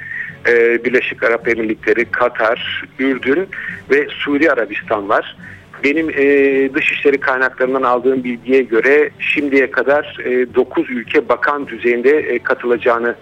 e, 0.47 0.85
Birleşik 0.85 1.23
Arap 1.23 1.49
Emirlikleri, 1.49 2.05
Katar, 2.05 2.85
Ürdün 2.99 3.49
ve 3.91 4.09
Suudi 4.09 4.51
Arabistan 4.51 5.09
var. 5.09 5.37
Benim 5.85 6.11
e, 6.11 6.75
dışişleri 6.75 7.21
kaynaklarından 7.21 7.83
aldığım 7.83 8.25
bilgiye 8.25 8.63
göre 8.63 9.11
şimdiye 9.19 9.71
kadar 9.71 10.19
e, 10.25 10.55
9 10.55 10.91
ülke 10.91 11.29
bakan 11.29 11.67
düzeyinde 11.67 12.11
e, 12.11 12.39
katılacağını 12.39 13.15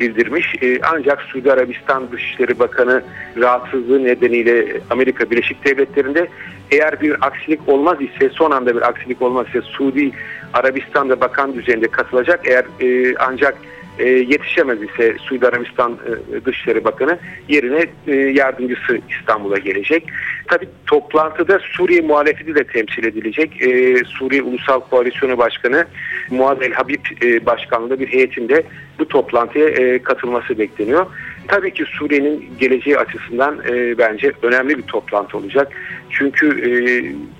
bildirmiş. 0.00 0.54
E, 0.62 0.80
ancak 0.82 1.22
Suudi 1.22 1.52
Arabistan 1.52 2.12
Dışişleri 2.12 2.58
Bakanı 2.58 3.02
rahatsızlığı 3.36 4.04
nedeniyle 4.04 4.80
Amerika 4.90 5.30
Birleşik 5.30 5.64
Devletleri'nde 5.64 6.28
eğer 6.70 7.00
bir 7.00 7.26
aksilik 7.26 7.68
olmaz 7.68 7.98
ise 8.00 8.28
son 8.28 8.50
anda 8.50 8.76
bir 8.76 8.88
aksilik 8.88 9.22
olmaz 9.22 9.46
ise 9.48 9.60
Suudi 9.60 10.12
Arabistan'da 10.52 11.20
bakan 11.20 11.54
düzeyinde 11.54 11.88
katılacak. 11.88 12.48
Eğer 12.48 12.64
e, 12.80 13.14
ancak 13.18 13.54
e, 14.00 14.08
yetişemez 14.08 14.82
ise 14.82 15.16
Suudi 15.18 15.48
Arabistan 15.48 15.92
e, 15.92 16.44
Dışişleri 16.44 16.84
Bakanı 16.84 17.18
yerine 17.48 17.86
e, 18.06 18.14
yardımcısı 18.16 18.98
İstanbul'a 19.10 19.58
gelecek. 19.58 20.06
Tabi 20.46 20.68
toplantıda 20.86 21.58
Suriye 21.58 22.00
muhalefeti 22.00 22.54
de 22.54 22.64
temsil 22.64 23.04
edilecek. 23.04 23.62
E, 23.62 23.96
Suriye 24.04 24.42
Ulusal 24.42 24.80
Koalisyonu 24.80 25.38
Başkanı 25.38 25.86
Muaz 26.30 26.58
El 26.62 26.72
Habib 26.72 27.04
e, 27.22 27.46
başkanlığında 27.46 28.00
bir 28.00 28.08
heyetinde 28.08 28.62
bu 28.98 29.08
toplantıya 29.08 29.68
e, 29.68 30.02
katılması 30.02 30.58
bekleniyor. 30.58 31.06
Tabii 31.48 31.74
ki 31.74 31.84
Suriye'nin 31.98 32.50
geleceği 32.60 32.98
açısından 32.98 33.58
e, 33.68 33.98
bence 33.98 34.32
önemli 34.42 34.78
bir 34.78 34.82
toplantı 34.82 35.38
olacak. 35.38 35.72
Çünkü 36.10 36.46
e, 36.46 36.70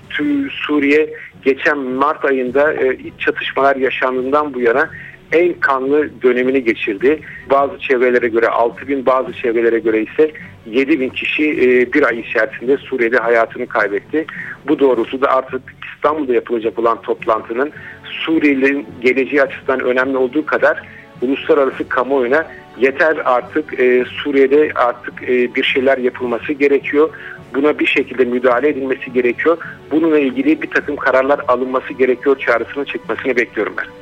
tüm 0.09 0.49
Suriye 0.49 1.09
geçen 1.45 1.77
Mart 1.77 2.25
ayında 2.25 2.73
e, 2.73 2.93
iç 2.93 3.13
çatışmalar 3.19 3.75
yaşandığından 3.75 4.53
bu 4.53 4.61
yana 4.61 4.89
en 5.31 5.53
kanlı 5.53 6.09
dönemini 6.23 6.63
geçirdi. 6.63 7.19
Bazı 7.49 7.79
çevrelere 7.79 8.27
göre 8.27 8.47
6 8.47 8.87
bin, 8.87 9.05
bazı 9.05 9.33
çevrelere 9.33 9.79
göre 9.79 10.01
ise 10.01 10.31
7 10.65 10.99
bin 10.99 11.09
kişi 11.09 11.51
e, 11.51 11.93
bir 11.93 12.03
ay 12.03 12.19
içerisinde 12.19 12.77
Suriye'de 12.77 13.17
hayatını 13.17 13.67
kaybetti. 13.67 14.25
Bu 14.67 14.79
doğrultuda 14.79 15.27
artık 15.27 15.61
İstanbul'da 15.95 16.33
yapılacak 16.33 16.79
olan 16.79 17.01
toplantının 17.01 17.71
Suriyelilerin 18.03 18.87
geleceği 19.01 19.41
açısından 19.41 19.79
önemli 19.79 20.17
olduğu 20.17 20.45
kadar 20.45 20.81
uluslararası 21.21 21.89
kamuoyuna 21.89 22.47
yeter 22.77 23.17
artık 23.25 23.79
e, 23.79 24.05
Suriye'de 24.05 24.71
artık 24.75 25.23
e, 25.23 25.55
bir 25.55 25.63
şeyler 25.63 25.97
yapılması 25.97 26.53
gerekiyor. 26.53 27.09
Buna 27.55 27.79
bir 27.79 27.85
şekilde 27.85 28.25
müdahale 28.25 28.69
edilmesi 28.69 29.13
gerekiyor. 29.13 29.57
Bununla 29.91 30.19
ilgili 30.19 30.61
bir 30.61 30.69
takım 30.69 30.95
kararlar 30.95 31.41
alınması 31.47 31.93
gerekiyor 31.93 32.39
çağrısını 32.39 32.85
çıkmasını 32.85 33.35
bekliyorum 33.35 33.73
ben. 33.77 34.00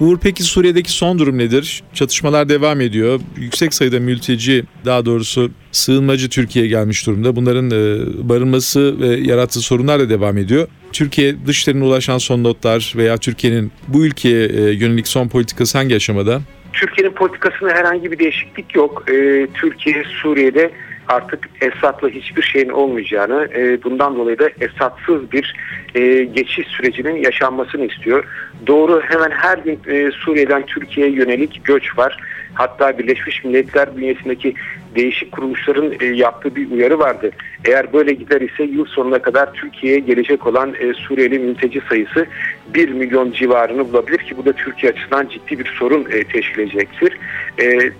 Uğur 0.00 0.18
peki 0.22 0.42
Suriye'deki 0.42 0.92
son 0.92 1.18
durum 1.18 1.38
nedir? 1.38 1.82
Çatışmalar 1.94 2.48
devam 2.48 2.80
ediyor. 2.80 3.20
Yüksek 3.36 3.74
sayıda 3.74 4.00
mülteci 4.00 4.64
daha 4.84 5.04
doğrusu 5.04 5.50
sığınmacı 5.72 6.28
Türkiye'ye 6.28 6.70
gelmiş 6.70 7.06
durumda. 7.06 7.36
Bunların 7.36 7.66
e, 7.70 7.98
barınması 8.28 9.00
ve 9.00 9.06
yarattığı 9.06 9.60
sorunlar 9.60 10.00
da 10.00 10.10
devam 10.10 10.38
ediyor. 10.38 10.68
Türkiye 10.92 11.46
dışlarına 11.46 11.84
ulaşan 11.84 12.18
son 12.18 12.44
notlar 12.44 12.92
veya 12.96 13.16
Türkiye'nin 13.16 13.72
bu 13.88 14.06
ülkeye 14.06 14.46
e, 14.46 14.60
yönelik 14.60 15.08
son 15.08 15.28
politikası 15.28 15.78
hangi 15.78 15.96
aşamada? 15.96 16.40
Türkiye'nin 16.72 17.14
politikasında 17.14 17.70
herhangi 17.70 18.12
bir 18.12 18.18
değişiklik 18.18 18.74
yok. 18.74 19.04
E, 19.10 19.46
Türkiye 19.54 20.04
Suriye'de 20.22 20.70
artık 21.08 21.48
Esad'la 21.60 22.08
hiçbir 22.08 22.42
şeyin 22.42 22.68
olmayacağını, 22.68 23.48
e, 23.54 23.82
bundan 23.82 24.16
dolayı 24.16 24.38
da 24.38 24.50
Esad'sız 24.60 25.32
bir 25.32 25.54
e, 25.94 26.24
geçiş 26.24 26.66
sürecinin 26.68 27.16
yaşanmasını 27.16 27.86
istiyor. 27.86 28.24
Doğru 28.66 29.00
hemen 29.02 29.30
her 29.30 29.58
gün 29.58 29.80
e, 29.86 30.10
Suriye'den 30.10 30.66
Türkiye'ye 30.66 31.12
yönelik 31.12 31.64
göç 31.64 31.98
var. 31.98 32.16
Hatta 32.54 32.98
Birleşmiş 32.98 33.44
Milletler 33.44 33.96
bünyesindeki 33.96 34.54
değişik 34.94 35.32
kuruluşların 35.32 35.92
e, 36.00 36.04
yaptığı 36.04 36.56
bir 36.56 36.70
uyarı 36.70 36.98
vardı. 36.98 37.30
Eğer 37.64 37.92
böyle 37.92 38.12
gider 38.12 38.40
ise 38.40 38.64
yıl 38.64 38.84
sonuna 38.84 39.18
kadar 39.18 39.52
Türkiye'ye 39.52 39.98
gelecek 39.98 40.46
olan 40.46 40.74
e, 40.80 40.94
Suriyeli 40.94 41.38
mülteci 41.38 41.80
sayısı 41.88 42.26
1 42.74 42.88
milyon 42.88 43.32
civarını 43.32 43.92
bulabilir 43.92 44.18
ki 44.18 44.36
bu 44.36 44.44
da 44.44 44.52
Türkiye 44.52 44.92
açısından 44.92 45.28
ciddi 45.28 45.58
bir 45.58 45.74
sorun 45.78 46.06
e, 46.10 46.24
teşkil 46.24 46.58
edecektir. 46.58 47.18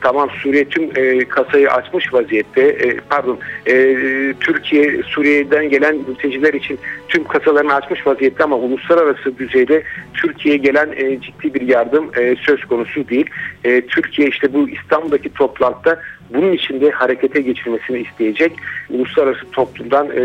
Tamam 0.01 0.31
Suriye 0.31 0.65
tüm 0.65 0.91
kasayı 1.29 1.71
açmış 1.71 2.15
vaziyette. 2.15 2.97
Pardon 3.11 3.39
Türkiye 4.41 5.03
Suriye'den 5.03 5.71
gelen 5.71 5.97
mülteciler 5.97 6.55
için 6.55 6.79
tüm 7.09 7.25
kasalarını 7.25 7.75
açmış 7.75 8.07
vaziyette 8.07 8.45
ama 8.45 8.57
uluslararası 8.57 9.39
düzeyde 9.39 9.83
Türkiye'ye 10.15 10.59
gelen 10.59 10.95
ciddi 11.21 11.55
bir 11.55 11.61
yardım 11.61 12.11
söz 12.41 12.65
konusu 12.65 13.09
değil. 13.09 13.27
Türkiye 13.89 14.29
işte 14.29 14.53
bu 14.53 14.69
İstanbul'daki 14.69 15.35
toplantıda 15.35 16.01
bunun 16.35 16.53
içinde 16.53 16.91
harekete 16.91 17.41
geçirmesini 17.41 17.99
isteyecek. 18.01 18.53
Uluslararası 18.91 19.51
toplumdan 19.53 20.07
e, 20.07 20.21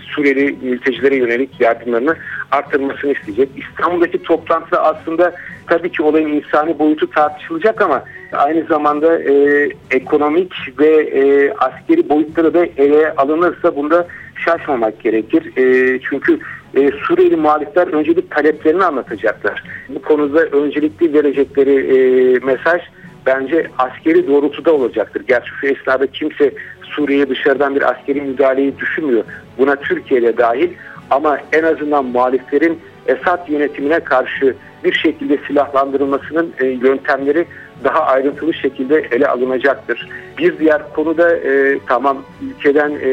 Suriyeli 0.00 0.56
mültecilere 0.62 1.16
yönelik 1.16 1.60
yardımlarını 1.60 2.16
arttırmasını 2.50 3.12
isteyecek. 3.12 3.48
İstanbul'daki 3.56 4.22
toplantıda 4.22 4.82
aslında 4.84 5.34
tabii 5.66 5.92
ki 5.92 6.02
olayın 6.02 6.28
insani 6.28 6.78
boyutu 6.78 7.10
tartışılacak 7.10 7.82
ama 7.82 8.04
aynı 8.32 8.64
zamanda 8.64 9.22
e, 9.22 9.68
ekonomik 9.90 10.52
ve 10.78 10.88
e, 10.88 11.52
askeri 11.52 12.08
boyutları 12.08 12.54
da 12.54 12.66
ele 12.76 13.12
alınırsa 13.16 13.76
bunda 13.76 14.06
şaşmamak 14.44 15.00
gerekir. 15.00 15.56
E, 15.56 16.00
çünkü 16.10 16.38
e, 16.76 16.90
Suriyeli 16.90 17.36
muhalifler 17.36 17.86
öncelik 17.86 18.30
taleplerini 18.30 18.84
anlatacaklar. 18.84 19.64
Bu 19.88 20.02
konuda 20.02 20.40
öncelikli 20.40 21.14
verecekleri 21.14 21.74
e, 21.74 21.98
mesaj 22.38 22.82
bence 23.26 23.66
askeri 23.78 24.26
doğrultuda 24.26 24.72
olacaktır. 24.72 25.22
Gerçi 25.28 25.50
şu 25.60 25.66
esnada 25.66 26.06
kimse 26.06 26.52
Suriye'ye 26.82 27.28
dışarıdan 27.28 27.74
bir 27.74 27.90
askeri 27.90 28.20
müdahaleyi 28.20 28.78
düşünmüyor. 28.78 29.24
Buna 29.58 29.76
Türkiye'de 29.76 30.36
dahil 30.36 30.70
ama 31.10 31.38
en 31.52 31.62
azından 31.62 32.04
muhaliflerin 32.04 32.78
Esad 33.06 33.48
yönetimine 33.48 34.00
karşı 34.00 34.54
bir 34.84 34.92
şekilde 34.92 35.38
silahlandırılmasının 35.46 36.52
e, 36.60 36.66
yöntemleri 36.66 37.46
daha 37.84 38.06
ayrıntılı 38.06 38.54
şekilde 38.54 39.08
ele 39.10 39.28
alınacaktır. 39.28 40.08
Bir 40.38 40.58
diğer 40.58 40.92
konuda 40.94 41.36
e, 41.36 41.78
tamam 41.86 42.22
ülkeden 42.42 42.90
e, 42.90 43.08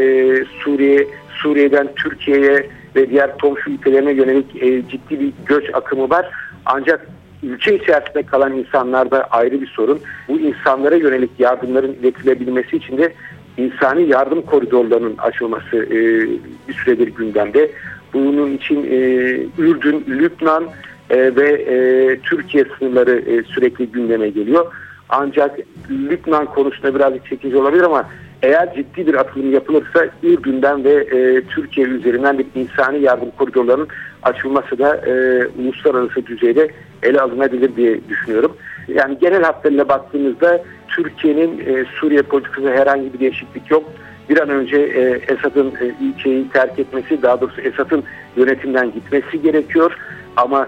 Suriye, 0.46 1.08
Suriye'den 1.30 1.88
Türkiye'ye 1.96 2.70
ve 2.96 3.10
diğer 3.10 3.38
komşu 3.38 3.70
ülkelerine 3.70 4.12
yönelik 4.12 4.64
e, 4.64 4.90
ciddi 4.90 5.20
bir 5.20 5.32
göç 5.46 5.66
akımı 5.74 6.10
var. 6.10 6.30
Ancak 6.66 7.08
ülke 7.44 7.76
içerisinde 7.76 8.24
kalan 8.24 8.54
insanlar 8.54 9.12
da 9.12 9.24
ayrı 9.24 9.62
bir 9.62 9.68
sorun. 9.68 10.00
Bu 10.28 10.40
insanlara 10.40 10.96
yönelik 10.96 11.32
yardımların 11.40 11.94
iletilebilmesi 11.94 12.78
için 12.78 12.98
de 12.98 13.14
insani 13.58 14.10
yardım 14.10 14.42
koridorlarının 14.42 15.18
açılması 15.18 15.78
e, 15.78 16.00
bir 16.68 16.74
süredir 16.74 17.08
gündemde. 17.08 17.72
Bunun 18.14 18.52
için 18.52 18.84
e, 18.84 18.98
Ürdün, 19.58 20.06
Lübnan 20.08 20.64
e, 21.10 21.36
ve 21.36 21.50
e, 21.50 21.76
Türkiye 22.20 22.66
sınırları 22.80 23.20
e, 23.20 23.44
sürekli 23.44 23.88
gündeme 23.88 24.30
geliyor. 24.30 24.74
Ancak 25.10 25.60
Lübnan 25.90 26.46
konusunda 26.46 26.96
birazcık 26.96 27.26
çekici 27.26 27.58
olabilir 27.58 27.84
ama 27.84 28.10
eğer 28.42 28.76
ciddi 28.76 29.08
bir 29.08 29.14
atılım 29.14 29.54
yapılırsa 29.54 30.08
Ürdün'den 30.24 30.84
ve 30.84 30.94
e, 30.94 31.42
Türkiye 31.42 31.88
üzerinden 31.88 32.40
bir 32.40 32.46
insani 32.56 33.02
yardım 33.02 33.32
koridorlarının 33.38 33.88
açılması 34.28 34.80
da 34.80 34.96
e, 34.96 35.12
uluslararası 35.62 36.26
düzeyde 36.26 36.68
ele 37.04 37.22
alınabilir 37.22 37.76
diye 37.76 38.10
düşünüyorum. 38.10 38.58
Yani 38.88 39.18
genel 39.20 39.44
hatlarıyla 39.44 39.90
baktığımızda 39.90 40.64
Türkiye'nin 40.88 41.60
e, 41.60 41.86
Suriye 42.00 42.22
politikasında 42.22 42.72
herhangi 42.72 43.14
bir 43.14 43.20
değişiklik 43.20 43.72
yok. 43.72 43.84
Bir 44.30 44.42
an 44.42 44.50
önce 44.50 44.78
e, 44.78 45.02
Esad'ın 45.34 45.74
e, 45.82 46.06
ülkeyi 46.06 46.50
terk 46.50 46.80
etmesi, 46.80 47.22
daha 47.22 47.42
doğrusu 47.42 47.62
Esad'ın 47.62 48.04
yönetimden 48.36 48.92
gitmesi 48.92 49.42
gerekiyor. 49.42 49.98
Ama 50.38 50.68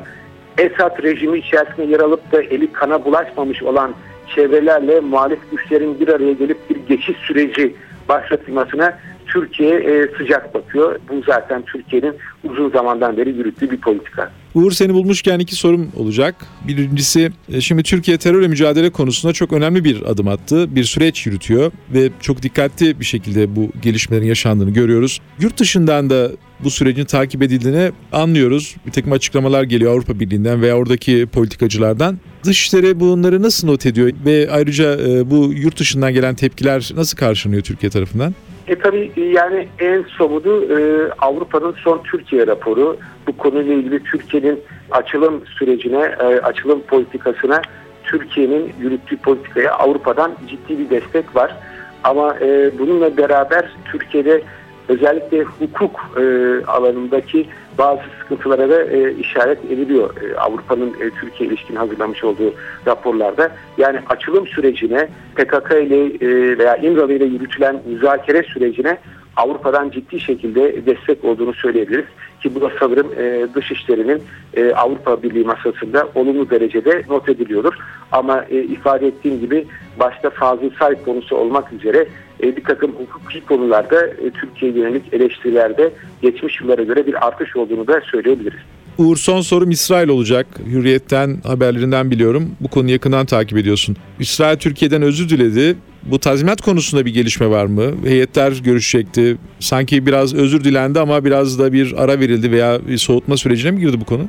Esad 0.57 1.03
rejimi 1.03 1.37
içerisinde 1.37 1.85
yer 1.85 1.99
alıp 1.99 2.31
da 2.31 2.41
eli 2.41 2.71
kana 2.71 3.05
bulaşmamış 3.05 3.63
olan 3.63 3.93
çevrelerle 4.35 4.99
muhalif 4.99 5.39
güçlerin 5.51 5.99
bir 5.99 6.07
araya 6.07 6.33
gelip 6.33 6.69
bir 6.69 6.75
geçiş 6.75 7.17
süreci 7.17 7.75
başlatılmasına 8.09 8.97
Türkiye 9.33 9.75
e, 9.75 10.07
sıcak 10.17 10.53
bakıyor. 10.53 10.99
Bu 11.09 11.23
zaten 11.25 11.63
Türkiye'nin 11.65 12.15
uzun 12.43 12.69
zamandan 12.69 13.17
beri 13.17 13.29
yürüttüğü 13.29 13.71
bir 13.71 13.77
politika. 13.77 14.31
Uğur 14.55 14.71
seni 14.71 14.93
bulmuşken 14.93 15.39
iki 15.39 15.55
sorum 15.55 15.91
olacak. 15.97 16.35
Birincisi 16.67 17.31
e, 17.53 17.61
şimdi 17.61 17.83
Türkiye 17.83 18.17
terörle 18.17 18.47
mücadele 18.47 18.89
konusunda 18.89 19.33
çok 19.33 19.53
önemli 19.53 19.83
bir 19.83 20.01
adım 20.01 20.27
attı. 20.27 20.75
Bir 20.75 20.83
süreç 20.83 21.25
yürütüyor 21.25 21.71
ve 21.93 22.09
çok 22.21 22.43
dikkatli 22.43 22.99
bir 22.99 23.05
şekilde 23.05 23.55
bu 23.55 23.69
gelişmelerin 23.81 24.27
yaşandığını 24.27 24.71
görüyoruz. 24.71 25.19
Yurt 25.39 25.59
dışından 25.59 26.09
da 26.09 26.29
bu 26.63 26.69
sürecin 26.69 27.05
takip 27.05 27.41
edildiğini 27.41 27.91
anlıyoruz. 28.11 28.75
Bir 28.85 28.91
takım 28.91 29.11
açıklamalar 29.11 29.63
geliyor 29.63 29.93
Avrupa 29.93 30.19
Birliği'nden 30.19 30.61
veya 30.61 30.75
oradaki 30.75 31.25
politikacılardan. 31.25 32.17
Dışişleri 32.43 32.99
bunları 32.99 33.41
nasıl 33.41 33.67
not 33.67 33.85
ediyor 33.85 34.11
ve 34.25 34.49
ayrıca 34.51 34.93
e, 34.93 35.29
bu 35.29 35.53
yurt 35.53 35.79
dışından 35.79 36.13
gelen 36.13 36.35
tepkiler 36.35 36.91
nasıl 36.95 37.17
karşılanıyor 37.17 37.63
Türkiye 37.63 37.89
tarafından? 37.89 38.33
E 38.69 38.75
tabii 38.75 39.11
yani 39.17 39.67
en 39.79 40.03
somudu 40.03 40.63
e, 40.63 41.09
Avrupa'nın 41.19 41.75
son 41.83 42.03
Türkiye 42.03 42.47
raporu. 42.47 42.97
Bu 43.27 43.37
konuyla 43.37 43.73
ilgili 43.73 44.03
Türkiye'nin 44.03 44.59
açılım 44.91 45.45
sürecine, 45.45 46.15
e, 46.19 46.23
açılım 46.23 46.81
politikasına, 46.81 47.61
Türkiye'nin 48.03 48.73
yürüttüğü 48.79 49.17
politikaya 49.17 49.73
Avrupa'dan 49.73 50.31
ciddi 50.47 50.79
bir 50.79 50.89
destek 50.89 51.35
var. 51.35 51.55
Ama 52.03 52.35
e, 52.41 52.71
bununla 52.79 53.17
beraber 53.17 53.69
Türkiye'de 53.91 54.41
özellikle 54.89 55.43
hukuk 55.43 55.99
e, 56.17 56.21
alanındaki 56.65 57.47
bazı 57.77 58.01
sıkıntılara 58.21 58.69
da 58.69 58.83
e, 58.83 59.13
işaret 59.13 59.65
ediliyor 59.65 60.09
e, 60.23 60.37
Avrupa'nın 60.37 60.89
e, 60.89 61.09
Türkiye 61.21 61.49
ilişkin 61.49 61.75
hazırlamış 61.75 62.23
olduğu 62.23 62.53
raporlarda. 62.87 63.51
Yani 63.77 63.99
açılım 64.09 64.47
sürecine 64.47 65.09
PKK 65.35 65.71
ile 65.71 66.05
e, 66.05 66.57
veya 66.57 66.75
İmralı 66.75 67.13
ile 67.13 67.25
yürütülen 67.25 67.81
müzakere 67.85 68.43
sürecine 68.43 68.97
Avrupa'dan 69.35 69.89
ciddi 69.89 70.19
şekilde 70.19 70.85
destek 70.85 71.25
olduğunu 71.25 71.53
söyleyebiliriz. 71.53 72.05
Ki 72.41 72.55
bu 72.55 72.61
da 72.61 72.71
sanırım 72.79 73.07
e, 73.17 73.47
dışişlerinin 73.55 74.23
e, 74.53 74.73
Avrupa 74.73 75.23
Birliği 75.23 75.43
masasında 75.43 76.07
olumlu 76.15 76.49
derecede 76.49 77.03
not 77.09 77.29
ediliyordur. 77.29 77.73
Ama 78.11 78.45
e, 78.49 78.57
ifade 78.63 79.07
ettiğim 79.07 79.39
gibi 79.39 79.65
başta 79.99 80.29
Fazıl 80.29 80.69
Say 80.79 81.03
konusu 81.05 81.35
olmak 81.35 81.73
üzere 81.73 82.07
e, 82.43 82.55
bir 82.55 82.63
takım 82.63 82.91
hukuki 82.91 83.45
konularda 83.45 84.07
e, 84.07 84.29
Türkiye 84.41 84.71
yönelik 84.71 85.13
eleştirilerde 85.13 85.91
geçmiş 86.21 86.61
yıllara 86.61 86.83
göre 86.83 87.07
bir 87.07 87.27
artış 87.27 87.55
olduğunu 87.55 87.87
da 87.87 88.01
söyleyebiliriz. 88.11 88.59
Uğur 88.97 89.17
son 89.17 89.41
sorum 89.41 89.71
İsrail 89.71 90.07
olacak. 90.07 90.47
Hürriyet'ten 90.65 91.37
haberlerinden 91.43 92.11
biliyorum. 92.11 92.51
Bu 92.59 92.67
konuyu 92.67 92.93
yakından 92.93 93.25
takip 93.25 93.57
ediyorsun. 93.57 93.95
İsrail 94.19 94.57
Türkiye'den 94.57 95.01
özür 95.01 95.29
diledi. 95.29 95.77
Bu 96.03 96.19
tazminat 96.19 96.61
konusunda 96.61 97.05
bir 97.05 97.13
gelişme 97.13 97.49
var 97.49 97.65
mı? 97.65 97.83
Heyetler 98.05 98.51
görüşecekti. 98.63 99.37
Sanki 99.59 100.05
biraz 100.05 100.35
özür 100.35 100.63
dilendi 100.63 100.99
ama 100.99 101.25
biraz 101.25 101.59
da 101.59 101.73
bir 101.73 101.93
ara 101.97 102.19
verildi 102.19 102.51
veya 102.51 102.79
bir 102.87 102.97
soğutma 102.97 103.37
sürecine 103.37 103.71
mi 103.71 103.79
girdi 103.79 104.01
bu 104.01 104.05
konu? 104.05 104.23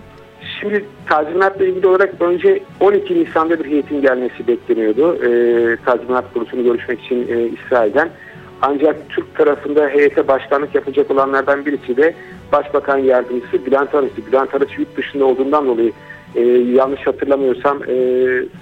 Şimdi 0.61 0.85
tazminatla 1.07 1.65
ilgili 1.65 1.87
olarak 1.87 2.15
önce 2.21 2.63
12 2.81 3.15
Nisan'da 3.15 3.59
bir 3.59 3.71
heyetin 3.71 4.03
gelmesi 4.03 4.47
bekleniyordu. 4.47 5.15
E, 5.15 5.31
tazminat 5.85 6.25
konusunu 6.35 6.65
görüşmek 6.65 7.01
için 7.01 7.29
e, 7.29 7.49
İsrail'den. 7.49 8.11
Ancak 8.63 8.97
Türk 9.09 9.35
tarafında 9.35 9.89
heyete 9.89 10.29
başkanlık 10.29 10.75
yapacak 10.75 11.11
olanlardan 11.11 11.67
birisi 11.67 11.97
de 11.97 12.15
Başbakan 12.53 12.99
Yardımcısı 12.99 13.67
Bülent 13.67 13.95
Arıç'tı. 13.95 14.27
Bülent 14.27 14.55
Arıç 14.55 14.79
yurt 14.79 14.97
dışında 14.97 15.25
olduğundan 15.25 15.67
dolayı 15.67 15.93
e, 16.35 16.41
yanlış 16.75 17.07
hatırlamıyorsam 17.07 17.83
e, 17.83 17.95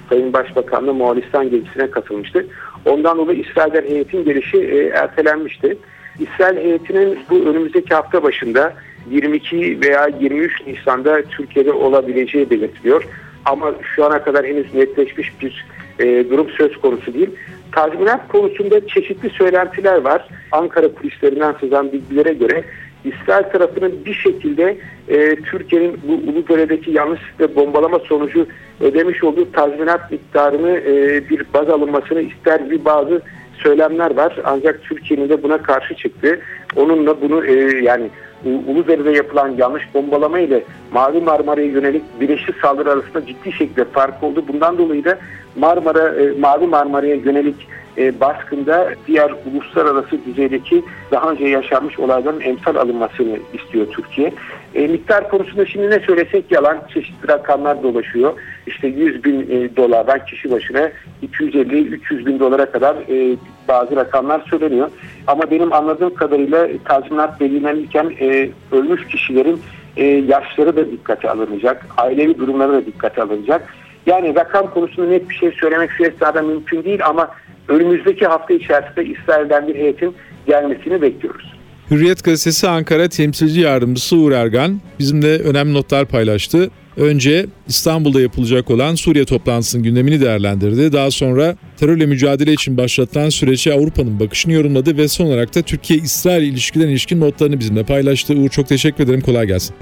Sayın 0.09 0.33
Başbakan'la 0.33 0.93
Moğolistan 0.93 1.51
gezisine 1.51 1.91
katılmıştı. 1.91 2.47
Ondan 2.87 3.19
dolayı 3.19 3.39
İsrail'den 3.41 3.83
heyetin 3.83 4.25
gelişi 4.25 4.59
e, 4.59 4.87
ertelenmişti. 4.87 5.79
İsrail 6.19 6.57
heyetinin 6.57 7.19
bu 7.31 7.39
önümüzdeki 7.39 7.95
hafta 7.95 8.23
başında 8.23 8.73
22 9.11 9.81
veya 9.81 10.09
23 10.21 10.53
Nisan'da 10.67 11.23
Türkiye'de 11.23 11.73
olabileceği 11.73 12.51
belirtiliyor. 12.51 13.05
Ama 13.45 13.75
şu 13.95 14.05
ana 14.05 14.23
kadar 14.23 14.47
henüz 14.47 14.75
netleşmiş 14.75 15.33
bir 15.43 15.67
e, 15.99 16.31
durum 16.31 16.51
söz 16.51 16.77
konusu 16.77 17.15
değil. 17.15 17.31
Tazminat 17.73 18.29
konusunda 18.29 18.87
çeşitli 18.87 19.31
söylentiler 19.31 19.97
var. 19.97 20.29
Ankara 20.53 20.89
kulislerinden 20.89 21.55
sızan 21.61 21.93
bilgilere 21.93 22.33
göre 22.33 22.65
İsrail 23.05 23.45
tarafının 23.45 24.05
bir 24.05 24.15
şekilde 24.15 24.77
e, 25.09 25.37
Türkiye'nin 25.37 26.01
bu 26.09 26.31
Uludere'deki 26.31 26.91
yanlışlıkla 26.91 27.55
bombalama 27.57 27.99
sonucu 27.99 28.47
ödemiş 28.81 29.25
olduğu 29.25 29.53
tazminat 29.53 30.11
miktarını 30.11 30.71
e, 30.71 31.23
bir 31.31 31.43
baz 31.55 31.69
alınmasını 31.69 32.21
ister 32.21 32.61
gibi 32.61 32.85
bazı 32.85 33.23
söylemler 33.63 34.17
var. 34.17 34.37
Ancak 34.45 34.83
Türkiye'nin 34.83 35.29
de 35.29 35.43
buna 35.43 35.63
karşı 35.63 35.95
çıktı. 35.95 36.41
Onunla 36.77 37.21
bunu 37.21 37.47
e, 37.47 37.53
yani 37.83 38.11
e, 38.45 38.49
Uludere'de 38.71 39.11
yapılan 39.11 39.49
yanlış 39.49 39.95
bombalama 39.95 40.39
ile 40.39 40.65
Mavi 40.93 41.21
Marmara'ya 41.21 41.67
yönelik 41.67 42.03
bileşik 42.21 42.57
saldırı 42.57 42.91
arasında 42.91 43.27
ciddi 43.27 43.53
şekilde 43.53 43.85
fark 43.85 44.23
oldu. 44.23 44.45
Bundan 44.49 44.79
dolayı 44.79 45.05
da 45.05 45.19
Marmara, 45.57 46.15
e, 46.15 46.39
Mavi 46.39 46.67
Marmara'ya 46.67 47.15
yönelik 47.15 47.69
e, 47.99 48.21
baskında 48.21 48.91
diğer 49.07 49.33
uluslararası 49.53 50.25
düzeydeki 50.27 50.85
daha 51.11 51.31
önce 51.31 51.45
yaşanmış 51.45 51.99
olayların 51.99 52.41
emsal 52.41 52.77
alınmasını 52.77 53.39
istiyor 53.55 53.87
Türkiye. 53.87 54.33
E, 54.75 54.87
miktar 54.87 55.31
konusunda 55.31 55.67
şimdi 55.67 55.91
ne 55.91 56.01
söylesek 56.01 56.53
yalan 56.53 56.79
çeşitli 56.95 57.29
rakamlar 57.29 57.83
dolaşıyor. 57.83 58.33
İşte 58.67 58.89
100 58.89 59.25
bin 59.25 59.41
e, 59.41 59.77
dolardan 59.77 60.25
kişi 60.25 60.51
başına 60.51 60.91
250-300 61.23 62.27
bin 62.27 62.39
dolara 62.39 62.71
kadar 62.71 62.97
e, 63.09 63.37
bazı 63.69 63.97
rakamlar 63.97 64.41
söyleniyor. 64.51 64.91
Ama 65.27 65.51
benim 65.51 65.73
anladığım 65.73 66.15
kadarıyla 66.15 66.69
tazminat 66.85 67.41
belirlenirken 67.41 68.13
e, 68.21 68.51
ölmüş 68.73 69.07
kişilerin 69.07 69.61
e, 69.97 70.05
yaşları 70.05 70.77
da 70.77 70.91
dikkate 70.91 71.31
alınacak, 71.31 71.87
ailevi 71.97 72.39
durumları 72.39 72.73
da 72.73 72.87
dikkate 72.87 73.23
alınacak. 73.23 73.75
Yani 74.07 74.35
rakam 74.35 74.71
konusunda 74.71 75.09
net 75.09 75.31
bir 75.31 75.35
şey 75.35 75.53
söylemek 75.53 75.91
şu 75.91 76.05
esnada 76.05 76.43
mümkün 76.43 76.85
değil 76.85 77.07
ama 77.07 77.31
önümüzdeki 77.69 78.27
hafta 78.27 78.55
içerisinde 78.55 79.05
İsrail'den 79.05 79.69
bir 79.69 79.75
heyetin 79.75 80.15
gelmesini 80.47 81.03
bekliyoruz. 81.03 81.59
Hürriyet 81.91 82.25
Gazetesi 82.25 82.69
Ankara 82.69 83.09
temsilci 83.09 83.61
yardımcısı 83.61 84.17
Uğur 84.17 84.33
Ergan 84.33 84.81
bizimle 84.99 85.39
önemli 85.39 85.75
notlar 85.75 86.05
paylaştı. 86.05 86.71
Önce 86.99 87.47
İstanbul'da 87.69 88.21
yapılacak 88.21 88.71
olan 88.71 88.95
Suriye 88.95 89.25
toplantısının 89.25 89.83
gündemini 89.83 90.21
değerlendirdi. 90.21 90.93
Daha 90.93 91.11
sonra 91.11 91.57
terörle 91.77 92.07
mücadele 92.07 92.53
için 92.53 92.77
başlatılan 92.77 93.29
süreci 93.29 93.75
Avrupa'nın 93.75 94.21
bakışını 94.21 94.53
yorumladı 94.53 94.97
ve 94.97 95.09
son 95.09 95.27
olarak 95.27 95.55
da 95.55 95.63
Türkiye-İsrail 95.63 96.43
ilişkilerine 96.43 96.93
ilişkin 96.93 97.21
notlarını 97.21 97.59
bizimle 97.59 97.83
paylaştı. 97.83 98.35
Uğur 98.35 98.49
çok 98.49 98.69
teşekkür 98.69 99.05
ederim. 99.05 99.21
Kolay 99.21 99.47
gelsin. 99.47 99.77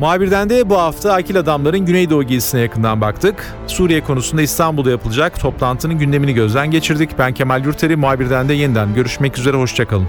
Muhabirden 0.00 0.50
de 0.50 0.70
bu 0.70 0.78
hafta 0.78 1.12
Akil 1.12 1.38
Adamların 1.38 1.86
Güneydoğu 1.86 2.22
gezisine 2.22 2.60
yakından 2.60 3.00
baktık. 3.00 3.54
Suriye 3.66 4.00
konusunda 4.00 4.42
İstanbul'da 4.42 4.90
yapılacak 4.90 5.40
toplantının 5.40 5.98
gündemini 5.98 6.34
gözden 6.34 6.70
geçirdik. 6.70 7.10
Ben 7.18 7.34
Kemal 7.34 7.64
Yurteri, 7.64 7.96
muhabirden 7.96 8.48
de 8.48 8.54
yeniden 8.54 8.94
görüşmek 8.94 9.38
üzere, 9.38 9.56
hoşçakalın. 9.56 10.08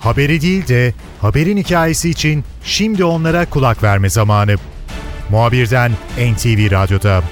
Haberi 0.00 0.40
değil 0.40 0.68
de 0.68 0.94
haberin 1.20 1.56
hikayesi 1.56 2.10
için 2.10 2.44
şimdi 2.64 3.04
onlara 3.04 3.46
kulak 3.46 3.82
verme 3.82 4.10
zamanı. 4.10 4.54
Muhabirden 5.30 5.92
NTV 6.18 6.70
Radyo'da. 6.70 7.22